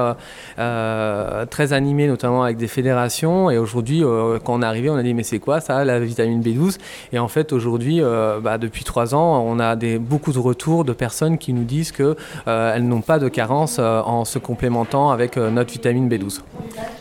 euh, 0.58 1.46
très 1.46 1.72
animé, 1.72 2.06
notamment 2.08 2.42
avec 2.42 2.56
des 2.56 2.66
fédérations. 2.66 3.50
Et 3.50 3.58
aujourd'hui, 3.58 4.02
quand 4.44 4.54
on 4.54 4.62
est 4.62 4.66
arrivé, 4.66 4.90
on 4.90 4.96
a 4.96 5.02
dit 5.02 5.14
mais 5.14 5.22
c'est 5.22 5.38
quoi 5.38 5.60
ça, 5.60 5.84
la 5.84 6.00
vitamine 6.00 6.42
B12 6.42 6.78
Et 7.12 7.18
en 7.18 7.28
fait, 7.28 7.52
aujourd'hui, 7.52 8.00
bah, 8.42 8.58
depuis 8.58 8.84
trois 8.84 9.14
ans, 9.14 9.44
on 9.46 9.60
a 9.60 9.76
beaucoup 9.98 10.32
de 10.32 10.38
retours 10.38 10.84
de 10.84 10.92
personnes 10.92 11.38
qui 11.38 11.52
nous 11.52 11.64
disent 11.64 11.92
qu'elles 11.92 12.86
n'ont 12.86 13.00
pas 13.00 13.18
de 13.18 13.28
carence 13.28 13.78
en 13.78 14.24
se 14.24 14.38
complémentant 14.38 15.10
avec 15.10 15.36
notre 15.36 15.72
vitamine 15.72 16.08
B12. 16.08 16.40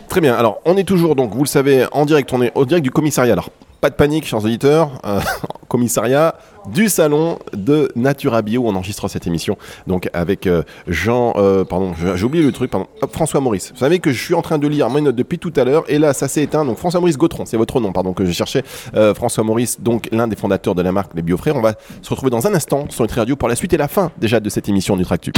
Très 0.09 0.21
bien. 0.21 0.35
Alors, 0.35 0.61
on 0.65 0.77
est 0.77 0.83
toujours, 0.83 1.15
donc, 1.15 1.33
vous 1.33 1.43
le 1.43 1.47
savez, 1.47 1.85
en 1.91 2.05
direct. 2.05 2.31
On 2.33 2.41
est 2.41 2.51
au 2.55 2.65
direct 2.65 2.83
du 2.83 2.91
commissariat. 2.91 3.35
Pas 3.81 3.89
de 3.89 3.95
panique, 3.95 4.25
chers 4.25 4.45
auditeurs 4.45 5.01
commissariat 5.67 6.35
du 6.71 6.87
salon 6.87 7.39
de 7.53 7.91
Natura 7.95 8.43
Bio. 8.43 8.63
On 8.65 8.75
enregistre 8.75 9.07
cette 9.07 9.25
émission 9.25 9.57
donc 9.87 10.09
avec 10.13 10.45
euh, 10.45 10.61
Jean, 10.87 11.33
euh, 11.37 11.63
pardon, 11.63 11.93
j'ai 12.15 12.23
oublié 12.23 12.43
le 12.43 12.51
truc, 12.51 12.69
pardon, 12.69 12.87
François 13.11 13.39
Maurice. 13.39 13.71
Vous 13.73 13.79
savez 13.79 13.99
que 13.99 14.11
je 14.11 14.23
suis 14.23 14.35
en 14.35 14.43
train 14.43 14.59
de 14.59 14.67
lire 14.67 14.89
mes 14.91 15.01
notes 15.01 15.15
depuis 15.15 15.39
tout 15.39 15.53
à 15.55 15.63
l'heure 15.63 15.83
et 15.87 15.97
là 15.97 16.13
ça 16.13 16.27
s'est 16.27 16.43
éteint. 16.43 16.63
Donc 16.63 16.77
François 16.77 16.99
Maurice 16.99 17.17
Gautron, 17.17 17.45
c'est 17.45 17.57
votre 17.57 17.79
nom, 17.79 17.91
pardon, 17.91 18.13
que 18.13 18.25
je 18.25 18.31
cherchais. 18.31 18.63
Euh, 18.95 19.15
François 19.15 19.43
Maurice, 19.43 19.81
donc 19.81 20.07
l'un 20.11 20.27
des 20.27 20.35
fondateurs 20.35 20.75
de 20.75 20.83
la 20.83 20.91
marque 20.91 21.13
Les 21.15 21.23
Biofrères. 21.23 21.55
On 21.55 21.61
va 21.61 21.73
se 22.01 22.09
retrouver 22.09 22.29
dans 22.29 22.45
un 22.45 22.53
instant 22.53 22.85
sur 22.89 23.03
Nutri 23.03 23.19
Radio 23.19 23.35
pour 23.35 23.49
la 23.49 23.55
suite 23.55 23.73
et 23.73 23.77
la 23.77 23.87
fin 23.87 24.11
déjà 24.19 24.39
de 24.39 24.49
cette 24.49 24.69
émission 24.69 24.95
Nutractu. 24.95 25.33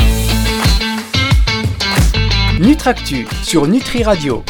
Nutractu 2.60 3.26
sur 3.44 3.68
Nutri 3.68 4.04
Radio. 4.04 4.44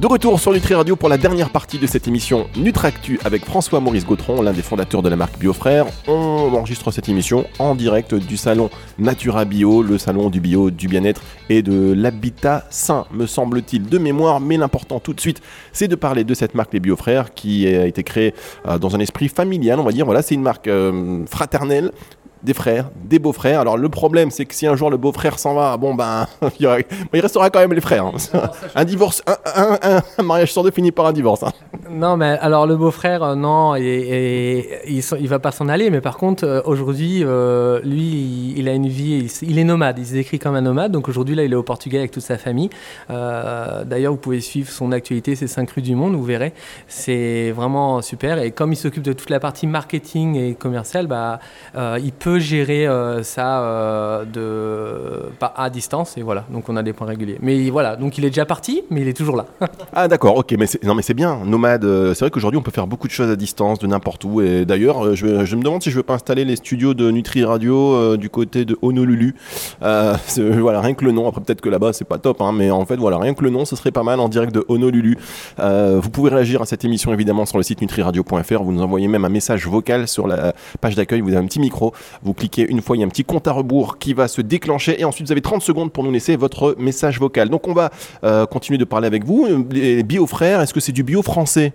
De 0.00 0.06
retour 0.06 0.40
sur 0.40 0.54
Nutri 0.54 0.72
Radio 0.72 0.96
pour 0.96 1.10
la 1.10 1.18
dernière 1.18 1.50
partie 1.50 1.78
de 1.78 1.86
cette 1.86 2.08
émission 2.08 2.46
Nutractu 2.56 3.20
avec 3.22 3.44
François-Maurice 3.44 4.06
Gautron, 4.06 4.40
l'un 4.40 4.54
des 4.54 4.62
fondateurs 4.62 5.02
de 5.02 5.10
la 5.10 5.16
marque 5.16 5.38
Biofrère. 5.38 5.84
On 6.08 6.54
enregistre 6.54 6.90
cette 6.90 7.10
émission 7.10 7.44
en 7.58 7.74
direct 7.74 8.14
du 8.14 8.38
salon 8.38 8.70
Natura 8.98 9.44
Bio, 9.44 9.82
le 9.82 9.98
salon 9.98 10.30
du 10.30 10.40
bio, 10.40 10.70
du 10.70 10.88
bien-être 10.88 11.20
et 11.50 11.60
de 11.60 11.92
l'habitat 11.92 12.64
sain, 12.70 13.04
me 13.12 13.26
semble-t-il, 13.26 13.90
de 13.90 13.98
mémoire. 13.98 14.40
Mais 14.40 14.56
l'important 14.56 15.00
tout 15.00 15.12
de 15.12 15.20
suite, 15.20 15.42
c'est 15.70 15.86
de 15.86 15.96
parler 15.96 16.24
de 16.24 16.32
cette 16.32 16.54
marque 16.54 16.72
Les 16.72 16.80
Biofrères 16.80 17.34
qui 17.34 17.66
a 17.66 17.84
été 17.84 18.02
créée 18.02 18.32
euh, 18.66 18.78
dans 18.78 18.96
un 18.96 19.00
esprit 19.00 19.28
familial, 19.28 19.80
on 19.80 19.84
va 19.84 19.92
dire. 19.92 20.06
Voilà, 20.06 20.22
c'est 20.22 20.34
une 20.34 20.40
marque 20.40 20.68
euh, 20.68 21.26
fraternelle 21.26 21.92
des 22.42 22.54
frères, 22.54 22.90
des 23.04 23.18
beaux-frères. 23.18 23.60
Alors 23.60 23.76
le 23.76 23.88
problème, 23.88 24.30
c'est 24.30 24.46
que 24.46 24.54
si 24.54 24.66
un 24.66 24.76
jour 24.76 24.90
le 24.90 24.96
beau-frère 24.96 25.38
s'en 25.38 25.54
va, 25.54 25.76
bon 25.76 25.94
ben, 25.94 26.26
il, 26.60 26.68
restera 27.20 27.50
quand 27.50 27.60
même 27.60 27.72
les 27.72 27.80
frères. 27.80 28.06
Hein. 28.06 28.50
un 28.74 28.84
divorce, 28.84 29.22
un, 29.26 30.22
mariage 30.22 30.52
sur 30.52 30.62
deux 30.62 30.70
finit 30.70 30.92
par 30.92 31.06
un 31.06 31.12
divorce. 31.12 31.42
Hein. 31.42 31.52
Non, 31.90 32.16
mais 32.16 32.38
alors 32.40 32.66
le 32.66 32.76
beau-frère, 32.76 33.22
euh, 33.22 33.34
non, 33.34 33.74
et, 33.76 34.80
il, 34.86 35.02
il, 35.20 35.28
va 35.28 35.38
pas 35.38 35.50
s'en 35.50 35.68
aller. 35.68 35.90
Mais 35.90 36.00
par 36.00 36.16
contre, 36.16 36.44
euh, 36.44 36.60
aujourd'hui, 36.64 37.22
euh, 37.24 37.80
lui, 37.82 38.54
il, 38.56 38.68
a 38.68 38.72
une 38.72 38.88
vie, 38.88 39.30
il, 39.42 39.58
est 39.58 39.64
nomade. 39.64 39.98
Il 39.98 40.06
se 40.06 40.12
décrit 40.12 40.38
comme 40.38 40.54
un 40.54 40.60
nomade. 40.60 40.92
Donc 40.92 41.08
aujourd'hui, 41.08 41.34
là, 41.34 41.44
il 41.44 41.52
est 41.52 41.56
au 41.56 41.62
Portugal 41.62 42.00
avec 42.00 42.12
toute 42.12 42.22
sa 42.22 42.38
famille. 42.38 42.70
D'ailleurs, 43.08 44.12
vous 44.12 44.18
pouvez 44.18 44.40
suivre 44.40 44.70
son 44.70 44.92
actualité, 44.92 45.34
c'est 45.34 45.46
5 45.46 45.70
rues 45.70 45.82
du 45.82 45.94
monde. 45.94 46.14
Vous 46.14 46.24
verrez, 46.24 46.52
c'est 46.86 47.50
vraiment 47.50 48.02
super. 48.02 48.38
Et 48.38 48.50
comme 48.50 48.72
il 48.72 48.76
s'occupe 48.76 49.02
de 49.02 49.12
toute 49.12 49.30
la 49.30 49.40
partie 49.40 49.66
marketing 49.66 50.36
et 50.36 50.54
commerciale, 50.54 51.06
bah, 51.06 51.40
il 51.74 52.12
peut 52.12 52.29
gérer 52.38 52.86
euh, 52.86 53.22
ça 53.22 53.62
euh, 53.62 54.24
de, 54.24 55.19
pas 55.40 55.52
à 55.56 55.70
distance 55.70 56.16
et 56.18 56.22
voilà. 56.22 56.44
Donc 56.50 56.68
on 56.68 56.76
a 56.76 56.82
des 56.82 56.92
points 56.92 57.06
réguliers. 57.06 57.38
Mais 57.40 57.70
voilà, 57.70 57.96
donc 57.96 58.18
il 58.18 58.24
est 58.24 58.28
déjà 58.28 58.44
parti, 58.44 58.82
mais 58.90 59.00
il 59.00 59.08
est 59.08 59.16
toujours 59.16 59.36
là. 59.36 59.46
ah 59.92 60.06
d'accord, 60.06 60.36
ok, 60.36 60.54
mais 60.58 60.66
non 60.84 60.94
mais 60.94 61.02
c'est 61.02 61.14
bien, 61.14 61.40
nomade. 61.44 61.84
Euh, 61.84 62.14
c'est 62.14 62.20
vrai 62.20 62.30
qu'aujourd'hui 62.30 62.58
on 62.58 62.62
peut 62.62 62.70
faire 62.70 62.86
beaucoup 62.86 63.08
de 63.08 63.12
choses 63.12 63.30
à 63.30 63.36
distance, 63.36 63.78
de 63.78 63.86
n'importe 63.86 64.24
où. 64.24 64.42
Et 64.42 64.64
d'ailleurs, 64.64 65.16
je, 65.16 65.26
me 65.26 65.62
demande 65.62 65.82
si 65.82 65.90
je 65.90 65.96
veux 65.96 66.02
pas 66.02 66.14
installer 66.14 66.44
les 66.44 66.56
studios 66.56 66.94
de 66.94 67.10
Nutri 67.10 67.42
Radio 67.44 68.16
du 68.16 68.28
côté 68.28 68.64
de 68.64 68.78
Honolulu. 68.82 69.34
voilà, 69.80 70.80
rien 70.80 70.94
que 70.94 71.04
le 71.04 71.12
nom. 71.12 71.26
Après 71.26 71.40
peut-être 71.40 71.62
que 71.62 71.70
là-bas 71.70 71.92
c'est 71.92 72.04
pas 72.04 72.18
top, 72.18 72.42
hein, 72.42 72.52
mais 72.52 72.70
en 72.70 72.84
fait 72.84 72.96
voilà, 72.96 73.18
rien 73.18 73.34
que 73.34 73.42
le 73.42 73.50
nom, 73.50 73.64
ce 73.64 73.74
serait 73.76 73.92
pas 73.92 74.02
mal 74.02 74.20
en 74.20 74.28
direct 74.28 74.54
de 74.54 74.64
Honolulu. 74.68 75.16
vous 75.58 76.10
pouvez 76.10 76.30
réagir 76.30 76.60
à 76.60 76.66
cette 76.66 76.84
émission 76.84 77.12
évidemment 77.12 77.46
sur 77.46 77.56
le 77.56 77.64
site 77.64 77.80
nutriradio.fr. 77.80 78.62
Vous 78.62 78.72
nous 78.72 78.82
envoyez 78.82 79.08
même 79.08 79.24
un 79.24 79.30
message 79.30 79.66
vocal 79.66 80.06
sur 80.06 80.26
la 80.26 80.52
page 80.80 80.96
d'accueil. 80.96 81.22
Vous 81.22 81.30
avez 81.30 81.42
un 81.42 81.46
petit 81.46 81.60
micro. 81.60 81.94
Vous 82.22 82.34
cliquez 82.34 82.66
une 82.68 82.82
fois, 82.82 82.96
il 82.96 83.00
y 83.00 83.02
a 83.02 83.06
un 83.06 83.10
petit 83.10 83.24
compte 83.24 83.48
à 83.48 83.52
rebours 83.52 83.98
qui 83.98 84.12
va 84.12 84.28
se 84.28 84.42
déclencher 84.42 85.00
et 85.00 85.04
ensuite 85.04 85.29
vous 85.30 85.34
avez 85.34 85.42
30 85.42 85.62
secondes 85.62 85.92
pour 85.92 86.02
nous 86.02 86.10
laisser 86.10 86.34
votre 86.34 86.74
message 86.76 87.20
vocal. 87.20 87.48
Donc 87.50 87.68
on 87.68 87.72
va 87.72 87.90
euh, 88.24 88.46
continuer 88.46 88.78
de 88.78 88.84
parler 88.84 89.06
avec 89.06 89.24
vous. 89.24 89.46
Les 89.70 90.02
bio 90.02 90.26
frères, 90.26 90.60
est-ce 90.60 90.74
que 90.74 90.80
c'est 90.80 90.90
du 90.90 91.04
bio 91.04 91.22
français 91.22 91.72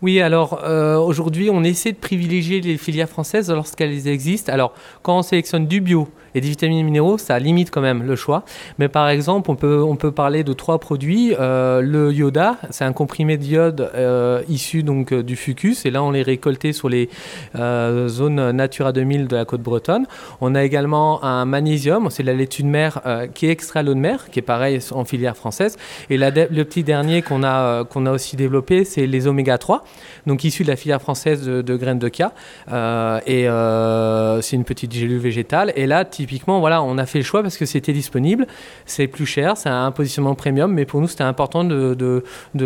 oui, 0.00 0.20
alors 0.20 0.60
euh, 0.64 0.96
aujourd'hui, 0.96 1.50
on 1.50 1.64
essaie 1.64 1.92
de 1.92 1.96
privilégier 1.96 2.60
les 2.60 2.76
filières 2.76 3.08
françaises 3.08 3.50
lorsqu'elles 3.50 4.06
existent. 4.06 4.52
Alors, 4.52 4.72
quand 5.02 5.18
on 5.18 5.22
sélectionne 5.22 5.66
du 5.66 5.80
bio, 5.80 6.08
et 6.34 6.40
des 6.40 6.48
vitamines 6.48 6.78
et 6.78 6.82
minéraux, 6.82 7.18
ça 7.18 7.38
limite 7.38 7.70
quand 7.70 7.80
même 7.80 8.02
le 8.02 8.16
choix. 8.16 8.44
Mais 8.78 8.88
par 8.88 9.08
exemple, 9.08 9.50
on 9.50 9.56
peut, 9.56 9.82
on 9.82 9.96
peut 9.96 10.12
parler 10.12 10.44
de 10.44 10.52
trois 10.52 10.78
produits. 10.78 11.34
Euh, 11.38 11.80
le 11.80 12.12
Yoda, 12.12 12.56
c'est 12.70 12.84
un 12.84 12.92
comprimé 12.92 13.36
de 13.36 13.44
iode 13.44 13.90
euh, 13.94 14.42
issu 14.48 14.82
donc 14.82 15.12
euh, 15.12 15.22
du 15.22 15.36
fucus, 15.36 15.86
et 15.86 15.90
là 15.90 16.02
on 16.02 16.10
les 16.10 16.22
récolté 16.22 16.72
sur 16.72 16.88
les 16.88 17.08
zones 17.54 18.50
Natura 18.52 18.92
2000 18.92 19.28
de 19.28 19.36
la 19.36 19.44
côte 19.44 19.62
bretonne. 19.62 20.06
On 20.40 20.54
a 20.54 20.64
également 20.64 21.22
un 21.24 21.44
magnésium, 21.44 22.08
c'est 22.10 22.22
la 22.22 22.34
laitue 22.34 22.62
de 22.62 22.68
mer 22.68 23.00
qui 23.34 23.46
est 23.46 23.50
extrait 23.50 23.82
l'eau 23.82 23.94
de 23.94 23.98
mer, 23.98 24.30
qui 24.30 24.38
est 24.38 24.42
pareil 24.42 24.78
en 24.92 25.04
filière 25.04 25.36
française. 25.36 25.76
Et 26.10 26.16
le 26.16 26.62
petit 26.64 26.82
dernier 26.82 27.22
qu'on 27.22 27.42
a, 27.42 27.84
qu'on 27.84 28.06
a 28.06 28.12
aussi 28.12 28.36
développé, 28.36 28.84
c'est 28.84 29.06
les 29.06 29.26
oméga 29.26 29.58
3, 29.58 29.84
donc 30.26 30.44
issus 30.44 30.62
de 30.62 30.68
la 30.68 30.76
filière 30.76 31.00
française 31.00 31.44
de, 31.44 31.76
graines 31.76 31.98
de 31.98 32.10
ca. 32.12 32.32
et 33.26 33.46
c'est 34.42 34.56
une 34.56 34.64
petite 34.64 34.92
gélule 34.92 35.18
végétale. 35.18 35.72
Et 35.76 35.86
là, 35.86 36.04
typiquement, 36.04 36.60
voilà, 36.60 36.82
on 36.82 36.98
a 36.98 37.06
fait 37.06 37.18
le 37.18 37.24
choix 37.24 37.42
parce 37.42 37.56
que 37.56 37.66
c'était 37.66 37.92
disponible. 37.92 38.46
C'est 38.86 39.06
plus 39.06 39.26
cher, 39.26 39.56
c'est 39.56 39.68
un 39.68 39.90
positionnement 39.90 40.34
premium, 40.34 40.72
mais 40.72 40.84
pour 40.84 41.00
nous, 41.00 41.08
c'était 41.08 41.24
important 41.24 41.64
de, 41.64 42.22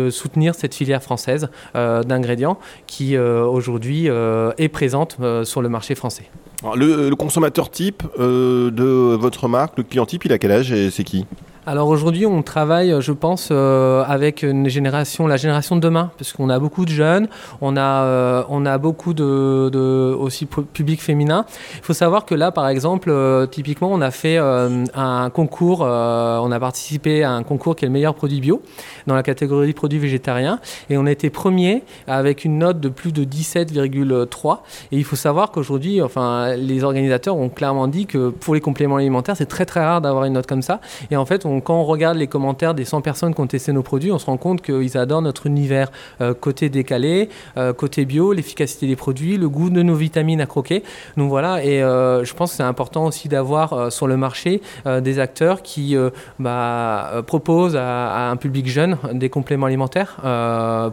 soutenir 0.09 0.55
cette 0.55 0.75
filière 0.75 1.01
française 1.01 1.49
euh, 1.75 2.03
d'ingrédients 2.03 2.59
qui 2.87 3.15
euh, 3.15 3.45
aujourd'hui 3.45 4.09
euh, 4.09 4.51
est 4.57 4.69
présente 4.69 5.17
sur 5.43 5.61
le 5.61 5.69
marché 5.69 5.95
français. 5.95 6.29
le, 6.75 7.13
consommateur 7.15 7.69
type 7.69 8.03
de 8.17 9.15
votre 9.15 9.47
marque, 9.47 9.77
le 9.77 9.83
client 9.83 10.05
type, 10.05 10.25
il 10.25 10.33
a 10.33 10.37
quel 10.37 10.51
âge 10.51 10.71
et 10.71 10.91
c'est 10.91 11.03
qui? 11.03 11.25
Alors 11.65 11.87
aujourd'hui, 11.87 12.25
on 12.25 12.41
travaille, 12.41 12.93
je 12.99 13.13
pense, 13.13 13.47
euh, 13.49 14.03
avec 14.05 14.43
une 14.43 14.67
génération, 14.67 15.27
la 15.27 15.37
génération 15.37 15.77
de 15.77 15.81
demain, 15.81 16.11
parce 16.17 16.33
qu'on 16.33 16.49
a 16.49 16.59
beaucoup 16.59 16.83
de 16.83 16.89
jeunes, 16.89 17.29
on 17.61 17.77
a, 17.77 18.03
euh, 18.03 18.43
on 18.49 18.65
a 18.65 18.77
beaucoup 18.77 19.13
de, 19.13 19.69
de, 19.71 20.13
aussi 20.13 20.45
public 20.45 21.01
féminin. 21.01 21.45
Il 21.75 21.83
faut 21.83 21.93
savoir 21.93 22.25
que 22.25 22.35
là, 22.35 22.51
par 22.51 22.67
exemple, 22.67 23.09
euh, 23.09 23.45
typiquement, 23.45 23.89
on 23.93 24.01
a 24.01 24.11
fait 24.11 24.37
un 24.37 25.29
concours, 25.29 25.81
on 25.81 26.51
a 26.51 26.59
participé 26.59 27.23
à 27.23 27.31
un 27.31 27.43
concours 27.43 27.77
qui 27.77 27.85
est 27.85 27.87
le 27.87 27.93
meilleur 27.93 28.13
produit 28.13 28.41
bio 28.41 28.61
dans 29.07 29.15
la 29.15 29.23
catégorie 29.23 29.71
produits 29.71 29.99
végétariens, 29.99 30.59
et 30.89 30.97
on 30.97 31.05
a 31.05 31.11
été 31.11 31.29
premier 31.29 31.83
avec 32.07 32.43
une 32.43 32.57
note 32.57 32.81
de 32.81 32.89
plus 32.89 33.13
de 33.13 33.23
17,3. 33.23 34.59
Et 34.91 34.97
il 34.97 35.05
faut 35.05 35.15
savoir 35.15 35.51
qu'aujourd'hui, 35.51 36.01
enfin, 36.01 36.55
les 36.55 36.83
organisateurs 36.83 37.37
ont 37.37 37.49
clairement 37.49 37.87
dit 37.87 38.05
que 38.05 38.29
pour 38.29 38.53
les 38.53 38.61
compléments 38.61 38.97
alimentaires, 38.97 39.37
c'est 39.37 39.45
très 39.45 39.65
très 39.65 39.83
rare 39.83 40.01
d'avoir 40.01 40.25
une 40.25 40.33
note 40.33 40.47
comme 40.47 40.61
ça. 40.61 40.81
Et 41.09 41.15
en 41.15 41.25
fait, 41.25 41.45
quand 41.61 41.79
on 41.79 41.83
regarde 41.83 42.17
les 42.17 42.27
commentaires 42.27 42.73
des 42.73 42.85
100 42.85 43.01
personnes 43.01 43.33
qui 43.33 43.41
ont 43.41 43.47
testé 43.47 43.71
nos 43.71 43.83
produits, 43.83 44.11
on 44.11 44.19
se 44.19 44.25
rend 44.25 44.37
compte 44.37 44.61
qu'ils 44.61 44.97
adorent 44.97 45.21
notre 45.21 45.47
univers 45.47 45.91
euh, 46.21 46.33
côté 46.33 46.69
décalé, 46.69 47.29
euh, 47.57 47.73
côté 47.73 48.05
bio, 48.05 48.33
l'efficacité 48.33 48.87
des 48.87 48.95
produits, 48.95 49.37
le 49.37 49.49
goût 49.49 49.69
de 49.69 49.81
nos 49.81 49.95
vitamines 49.95 50.41
à 50.41 50.45
croquer. 50.45 50.83
Donc 51.17 51.29
voilà, 51.29 51.63
et 51.63 51.81
euh, 51.81 52.23
je 52.23 52.33
pense 52.33 52.51
que 52.51 52.57
c'est 52.57 52.63
important 52.63 53.05
aussi 53.05 53.27
d'avoir 53.27 53.91
sur 53.91 54.07
le 54.07 54.17
marché 54.17 54.61
des 54.85 55.19
acteurs 55.19 55.61
qui 55.61 55.95
bah, 56.39 57.23
proposent 57.25 57.75
à, 57.75 58.29
un 58.29 58.35
public 58.35 58.67
jeune 58.67 58.97
des 59.13 59.29
compléments 59.29 59.67
alimentaires 59.67 60.17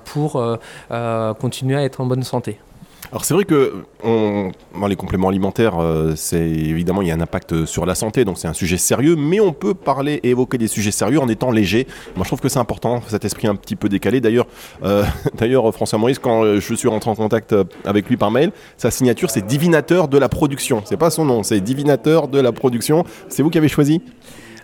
pour 0.05 0.43
continuer 1.39 1.77
à 1.77 1.85
être 1.85 2.01
en 2.01 2.07
bonne 2.07 2.23
santé. 2.23 2.59
Alors 3.13 3.25
c'est 3.25 3.35
vrai 3.35 3.45
que 3.45 3.75
on, 4.05 4.53
les 4.87 4.95
compléments 4.95 5.29
alimentaires, 5.29 5.83
euh, 5.83 6.13
c'est 6.15 6.49
évidemment 6.49 7.03
il 7.03 7.09
y 7.09 7.11
a 7.11 7.15
un 7.15 7.21
impact 7.21 7.65
sur 7.65 7.85
la 7.85 7.97
santé, 7.97 8.25
donc 8.25 8.39
c'est 8.39 8.47
un 8.47 8.53
sujet 8.53 8.77
sérieux, 8.77 9.17
mais 9.17 9.41
on 9.41 9.53
peut 9.53 9.75
parler 9.75 10.21
et 10.23 10.31
évoquer 10.31 10.59
des 10.59 10.69
sujets 10.69 10.93
sérieux 10.93 11.19
en 11.19 11.29
étant 11.29 11.51
léger. 11.51 11.89
Moi 12.15 12.23
je 12.23 12.29
trouve 12.29 12.41
que 12.41 12.49
c'est 12.49 12.61
important, 12.61 13.03
cet 13.09 13.25
esprit 13.25 13.49
un 13.49 13.57
petit 13.57 13.75
peu 13.75 13.89
décalé. 13.89 14.21
D'ailleurs, 14.21 14.47
euh, 14.85 15.03
d'ailleurs 15.35 15.75
François 15.75 15.99
Maurice, 15.99 16.21
quand 16.21 16.45
euh, 16.45 16.61
je 16.61 16.75
suis 16.75 16.87
rentré 16.87 17.11
en 17.11 17.17
contact 17.17 17.53
avec 17.85 18.09
lui 18.09 18.17
par 18.17 18.31
mail, 18.31 18.53
sa 18.77 18.93
signature 18.93 19.29
c'est 19.31 19.45
divinateur 19.45 20.07
de 20.07 20.17
la 20.17 20.29
production. 20.29 20.83
C'est 20.85 20.97
pas 20.97 21.11
son 21.11 21.25
nom, 21.25 21.43
c'est 21.43 21.61
divinateur 21.61 22.29
de 22.29 22.39
la 22.39 22.53
production. 22.53 23.05
C'est 23.29 23.43
vous 23.43 23.51
qui 23.51 23.59
avez 23.59 23.69
choisi? 23.69 24.03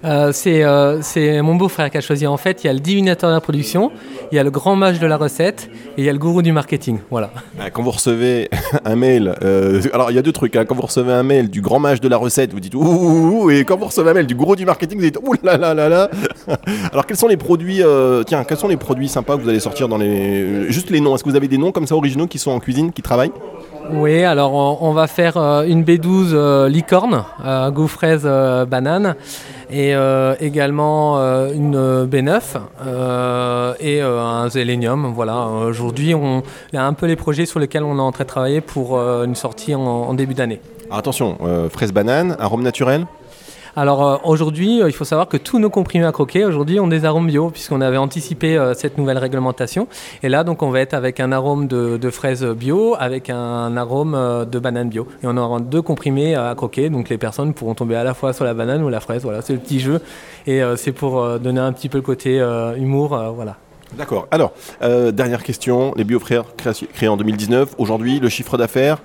Euh, 0.04 0.32
euh, 0.46 0.98
c'est 1.02 1.42
mon 1.42 1.54
beau-frère 1.54 1.90
qui 1.90 1.98
a 1.98 2.00
choisi. 2.00 2.26
En 2.26 2.36
fait, 2.36 2.64
il 2.64 2.66
y 2.66 2.70
a 2.70 2.72
le 2.72 2.80
divinateur 2.80 3.30
de 3.30 3.34
la 3.34 3.40
production, 3.40 3.92
il 4.30 4.36
y 4.36 4.38
a 4.38 4.44
le 4.44 4.50
grand 4.50 4.76
mage 4.76 4.98
de 4.98 5.06
la 5.06 5.16
recette 5.16 5.70
et 5.96 6.02
il 6.02 6.04
y 6.04 6.08
a 6.08 6.12
le 6.12 6.18
gourou 6.18 6.42
du 6.42 6.52
marketing. 6.52 6.98
Voilà. 7.10 7.30
Ah, 7.58 7.70
quand 7.70 7.82
vous 7.82 7.90
recevez 7.90 8.48
un 8.84 8.96
mail, 8.96 9.34
euh, 9.42 9.82
alors 9.92 10.10
il 10.10 10.14
y 10.14 10.18
a 10.18 10.22
deux 10.22 10.32
trucs. 10.32 10.56
Hein. 10.56 10.64
Quand 10.64 10.74
vous 10.74 10.82
recevez 10.82 11.12
un 11.12 11.22
mail 11.22 11.50
du 11.50 11.60
grand 11.60 11.78
mage 11.78 12.00
de 12.00 12.08
la 12.08 12.16
recette, 12.16 12.52
vous 12.52 12.60
dites 12.60 12.74
ouh, 12.74 13.50
et 13.50 13.64
quand 13.64 13.76
vous 13.76 13.86
recevez 13.86 14.10
un 14.10 14.14
mail 14.14 14.26
du 14.26 14.34
gourou 14.34 14.56
du 14.56 14.66
marketing, 14.66 14.98
vous 14.98 15.04
dites 15.04 15.18
ouh 15.22 15.34
là 15.42 15.56
là 15.56 15.74
là 15.74 15.88
là. 15.88 16.10
alors 16.92 17.06
quels 17.06 17.16
sont 17.16 17.28
les 17.28 17.36
produits, 17.36 17.82
tiens, 18.26 18.44
quels 18.44 18.58
sont 18.58 18.68
les 18.68 18.76
produits 18.76 19.08
sympas 19.08 19.36
que 19.36 19.42
vous 19.42 19.48
allez 19.48 19.60
sortir 19.60 19.88
dans 19.88 19.98
les, 19.98 20.70
juste 20.70 20.90
les 20.90 21.00
noms? 21.00 21.14
Est-ce 21.14 21.24
que 21.24 21.30
vous 21.30 21.36
avez 21.36 21.48
des 21.48 21.58
noms 21.58 21.72
comme 21.72 21.86
ça 21.86 21.94
originaux 21.94 22.26
qui 22.26 22.38
sont 22.38 22.50
en 22.50 22.60
cuisine, 22.60 22.92
qui 22.92 23.02
travaillent? 23.02 23.32
Oui, 23.92 24.24
alors 24.24 24.82
on, 24.82 24.92
va 24.92 25.06
faire 25.06 25.36
une 25.36 25.84
B12 25.84 26.66
licorne, 26.66 27.24
goût 27.72 27.88
fraise 27.88 28.24
banane 28.68 29.14
et 29.70 29.94
euh, 29.94 30.34
également 30.40 31.18
euh, 31.18 31.52
une 31.52 32.06
B9 32.06 32.40
euh, 32.86 33.74
et 33.80 34.00
un 34.00 34.48
Zélénium. 34.48 35.12
Voilà, 35.14 35.46
aujourd'hui, 35.46 36.14
on 36.14 36.42
a 36.72 36.82
un 36.82 36.92
peu 36.92 37.06
les 37.06 37.16
projets 37.16 37.46
sur 37.46 37.60
lesquels 37.60 37.82
on 37.82 37.98
est 37.98 38.00
en 38.00 38.12
train 38.12 38.24
de 38.24 38.28
travailler 38.28 38.60
pour 38.60 38.98
une 38.98 39.34
sortie 39.34 39.74
en, 39.74 40.14
début 40.14 40.34
d'année. 40.34 40.60
Attention, 40.90 41.38
fraise 41.70 41.92
banane, 41.92 42.36
arôme 42.38 42.62
naturel 42.62 43.06
Alors 43.78 44.22
aujourd'hui, 44.24 44.80
il 44.84 44.92
faut 44.92 45.04
savoir 45.04 45.28
que 45.28 45.36
tous 45.36 45.58
nos 45.58 45.68
comprimés 45.68 46.06
à 46.06 46.12
croquer, 46.12 46.46
aujourd'hui, 46.46 46.80
ont 46.80 46.86
des 46.86 47.04
arômes 47.04 47.26
bio, 47.26 47.50
puisqu'on 47.50 47.82
avait 47.82 47.98
anticipé 47.98 48.58
cette 48.74 48.96
nouvelle 48.96 49.18
réglementation. 49.18 49.86
Et 50.22 50.30
là, 50.30 50.44
donc, 50.44 50.62
on 50.62 50.70
va 50.70 50.80
être 50.80 50.94
avec 50.94 51.20
un 51.20 51.30
arôme 51.30 51.68
de, 51.68 52.10
fraise 52.10 52.42
bio, 52.44 52.96
avec 52.98 53.28
un 53.28 53.76
arôme 53.76 54.46
de 54.50 54.58
banane 54.58 54.88
bio. 54.88 55.06
Et 55.22 55.26
on 55.26 55.36
aura 55.36 55.60
deux 55.60 55.82
comprimés 55.82 56.34
à 56.34 56.54
croquer, 56.54 56.88
donc 56.88 57.10
les 57.10 57.18
personnes 57.18 57.52
pourront 57.52 57.74
tomber 57.74 57.96
à 57.96 58.04
la 58.04 58.14
fois 58.14 58.32
sur 58.32 58.46
la 58.46 58.54
banane 58.54 58.82
ou 58.82 58.88
la 58.88 59.00
fraise. 59.00 59.22
Voilà, 59.22 59.42
c'est 59.42 59.52
le 59.52 59.60
petit 59.60 59.80
jeu. 59.80 60.00
Et 60.46 60.62
c'est 60.76 60.92
pour 60.92 61.38
donner 61.38 61.60
un 61.60 61.72
petit 61.72 61.90
peu 61.90 61.98
le 61.98 62.02
côté 62.02 62.38
humour. 62.78 63.08
voilà. 63.34 63.56
D'accord. 63.94 64.26
Alors, 64.30 64.52
euh, 64.82 65.12
dernière 65.12 65.42
question. 65.42 65.94
Les 65.96 66.04
Biofrères 66.04 66.44
créés 66.92 67.08
en 67.08 67.16
2019. 67.16 67.74
Aujourd'hui, 67.78 68.20
le 68.20 68.28
chiffre 68.28 68.58
d'affaires 68.58 68.98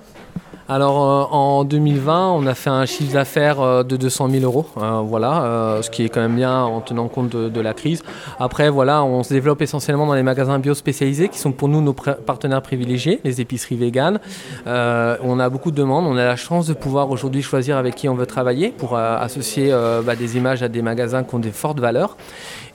alors 0.72 1.02
euh, 1.02 1.36
en 1.36 1.64
2020, 1.64 2.32
on 2.32 2.46
a 2.46 2.54
fait 2.54 2.70
un 2.70 2.86
chiffre 2.86 3.12
d'affaires 3.12 3.60
euh, 3.60 3.82
de 3.82 3.96
200 3.96 4.30
000 4.30 4.44
euros, 4.44 4.66
voilà, 5.04 5.78
ce 5.82 5.90
qui 5.90 6.04
est 6.04 6.08
quand 6.08 6.20
même 6.20 6.36
bien 6.36 6.62
en 6.62 6.80
tenant 6.80 7.08
compte 7.08 7.30
de, 7.30 7.60
la 7.60 7.74
crise. 7.74 8.02
Après, 8.40 8.70
voilà, 8.70 9.04
on 9.04 9.22
se 9.22 9.32
développe 9.32 9.62
essentiellement 9.62 10.06
dans 10.06 10.14
les 10.14 10.22
magasins 10.22 10.58
bio 10.58 10.74
spécialisés, 10.74 11.28
qui 11.28 11.38
sont 11.38 11.52
pour 11.52 11.68
nous 11.68 11.80
nos 11.80 11.92
partenaires 11.92 12.62
privilégiés, 12.62 13.20
les 13.24 13.40
épiceries 13.40 13.76
véganes. 13.76 14.18
on 14.66 15.38
a 15.38 15.48
beaucoup 15.48 15.70
de 15.70 15.76
demandes, 15.76 16.06
on 16.06 16.16
a 16.16 16.24
la 16.24 16.36
chance 16.36 16.66
de 16.66 16.74
pouvoir 16.74 17.10
aujourd'hui 17.10 17.42
choisir 17.42 17.76
avec 17.76 17.94
qui 17.94 18.08
on 18.08 18.14
veut 18.14 18.26
travailler 18.26 18.70
pour 18.70 18.96
associer 18.96 19.72
bah, 20.04 20.16
des 20.16 20.36
images 20.36 20.62
à 20.62 20.68
des 20.68 20.82
magasins 20.82 21.22
qui 21.22 21.34
ont 21.34 21.38
des 21.38 21.52
fortes 21.52 21.80
valeurs. 21.80 22.16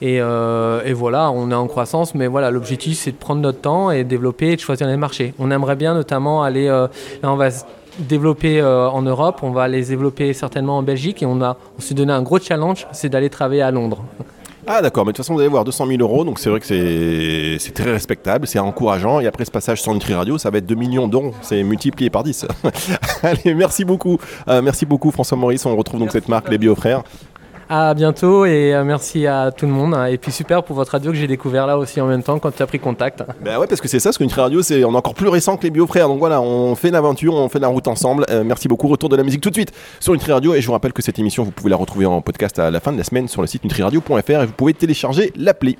Euh, 0.02 0.82
et, 0.84 0.92
voilà, 0.92 1.30
on 1.30 1.50
est 1.50 1.54
en 1.54 1.66
croissance, 1.66 2.14
mais 2.14 2.26
voilà, 2.26 2.50
l'objectif 2.50 2.98
c'est 2.98 3.12
de 3.12 3.16
prendre 3.16 3.40
notre 3.40 3.60
temps 3.60 3.90
et 3.90 4.04
de 4.04 4.08
développer 4.08 4.52
et 4.52 4.56
de 4.56 4.60
choisir 4.60 4.86
les 4.86 4.96
marchés. 4.96 5.34
On 5.38 5.50
aimerait 5.50 5.76
bien 5.76 5.94
notamment 5.94 6.42
aller, 6.42 6.68
euh, 6.68 6.86
là 7.22 7.32
on 7.32 7.36
va 7.36 7.48
développer 7.98 8.60
euh, 8.60 8.88
en 8.88 9.02
Europe, 9.02 9.40
on 9.42 9.50
va 9.50 9.68
les 9.68 9.86
développer 9.86 10.32
certainement 10.32 10.78
en 10.78 10.82
Belgique 10.82 11.22
et 11.22 11.26
on, 11.26 11.40
a, 11.42 11.56
on 11.76 11.80
s'est 11.80 11.94
donné 11.94 12.12
un 12.12 12.22
gros 12.22 12.38
challenge, 12.38 12.86
c'est 12.92 13.08
d'aller 13.08 13.30
travailler 13.30 13.62
à 13.62 13.70
Londres. 13.70 14.02
Ah 14.66 14.82
d'accord, 14.82 15.06
mais 15.06 15.12
de 15.12 15.16
toute 15.16 15.24
façon 15.24 15.32
vous 15.32 15.40
allez 15.40 15.48
voir 15.48 15.64
200 15.64 15.86
000 15.86 16.00
euros, 16.00 16.24
donc 16.24 16.38
c'est 16.38 16.50
vrai 16.50 16.60
que 16.60 16.66
c'est 16.66 17.74
très 17.74 17.90
respectable, 17.90 18.46
c'est 18.46 18.58
encourageant, 18.58 19.18
et 19.18 19.26
après 19.26 19.46
ce 19.46 19.50
passage 19.50 19.80
sur 19.80 19.94
Nutri 19.94 20.12
Radio, 20.12 20.36
ça 20.36 20.50
va 20.50 20.58
être 20.58 20.66
2 20.66 20.74
millions 20.74 21.08
d'euros, 21.08 21.32
c'est 21.40 21.62
multiplié 21.62 22.10
par 22.10 22.22
10. 22.22 22.46
Allez, 23.22 23.54
merci 23.54 23.86
beaucoup, 23.86 24.18
merci 24.46 24.84
beaucoup 24.84 25.10
François 25.10 25.38
Maurice, 25.38 25.64
on 25.64 25.74
retrouve 25.74 26.00
donc 26.00 26.12
cette 26.12 26.28
marque, 26.28 26.50
les 26.50 26.58
Biofrères. 26.58 27.02
À 27.70 27.92
bientôt 27.92 28.46
et 28.46 28.74
euh, 28.74 28.82
merci 28.82 29.26
à 29.26 29.52
tout 29.52 29.66
le 29.66 29.72
monde. 29.72 29.94
Et 30.08 30.16
puis 30.16 30.32
super 30.32 30.62
pour 30.62 30.74
votre 30.74 30.92
radio 30.92 31.10
que 31.10 31.18
j'ai 31.18 31.26
découvert 31.26 31.66
là 31.66 31.76
aussi 31.76 32.00
en 32.00 32.06
même 32.06 32.22
temps 32.22 32.38
quand 32.38 32.50
tu 32.50 32.62
as 32.62 32.66
pris 32.66 32.78
contact. 32.78 33.22
Ben 33.42 33.58
ouais, 33.58 33.66
parce 33.66 33.82
que 33.82 33.88
c'est 33.88 34.00
ça, 34.00 34.08
parce 34.08 34.16
qu'une 34.16 34.32
radio, 34.32 34.62
c'est 34.62 34.84
on 34.84 34.94
encore 34.94 35.14
plus 35.14 35.28
récent 35.28 35.58
que 35.58 35.64
les 35.64 35.70
Biofrères. 35.70 36.08
Donc 36.08 36.18
voilà, 36.18 36.40
on 36.40 36.74
fait 36.76 36.90
l'aventure, 36.90 37.34
on 37.34 37.50
fait 37.50 37.58
la 37.58 37.68
route 37.68 37.86
ensemble. 37.86 38.24
Euh, 38.30 38.42
merci 38.42 38.68
beaucoup. 38.68 38.88
Retour 38.88 39.10
de 39.10 39.16
la 39.16 39.22
musique 39.22 39.42
tout 39.42 39.50
de 39.50 39.54
suite 39.54 39.72
sur 40.00 40.14
Nutri 40.14 40.32
Radio. 40.32 40.54
Et 40.54 40.62
je 40.62 40.66
vous 40.66 40.72
rappelle 40.72 40.94
que 40.94 41.02
cette 41.02 41.18
émission, 41.18 41.44
vous 41.44 41.50
pouvez 41.50 41.68
la 41.68 41.76
retrouver 41.76 42.06
en 42.06 42.22
podcast 42.22 42.58
à 42.58 42.70
la 42.70 42.80
fin 42.80 42.90
de 42.90 42.96
la 42.96 43.04
semaine 43.04 43.28
sur 43.28 43.42
le 43.42 43.46
site 43.46 43.64
nutriradio.fr 43.64 44.30
et 44.30 44.46
vous 44.46 44.52
pouvez 44.52 44.72
télécharger 44.72 45.30
l'appli. 45.36 45.76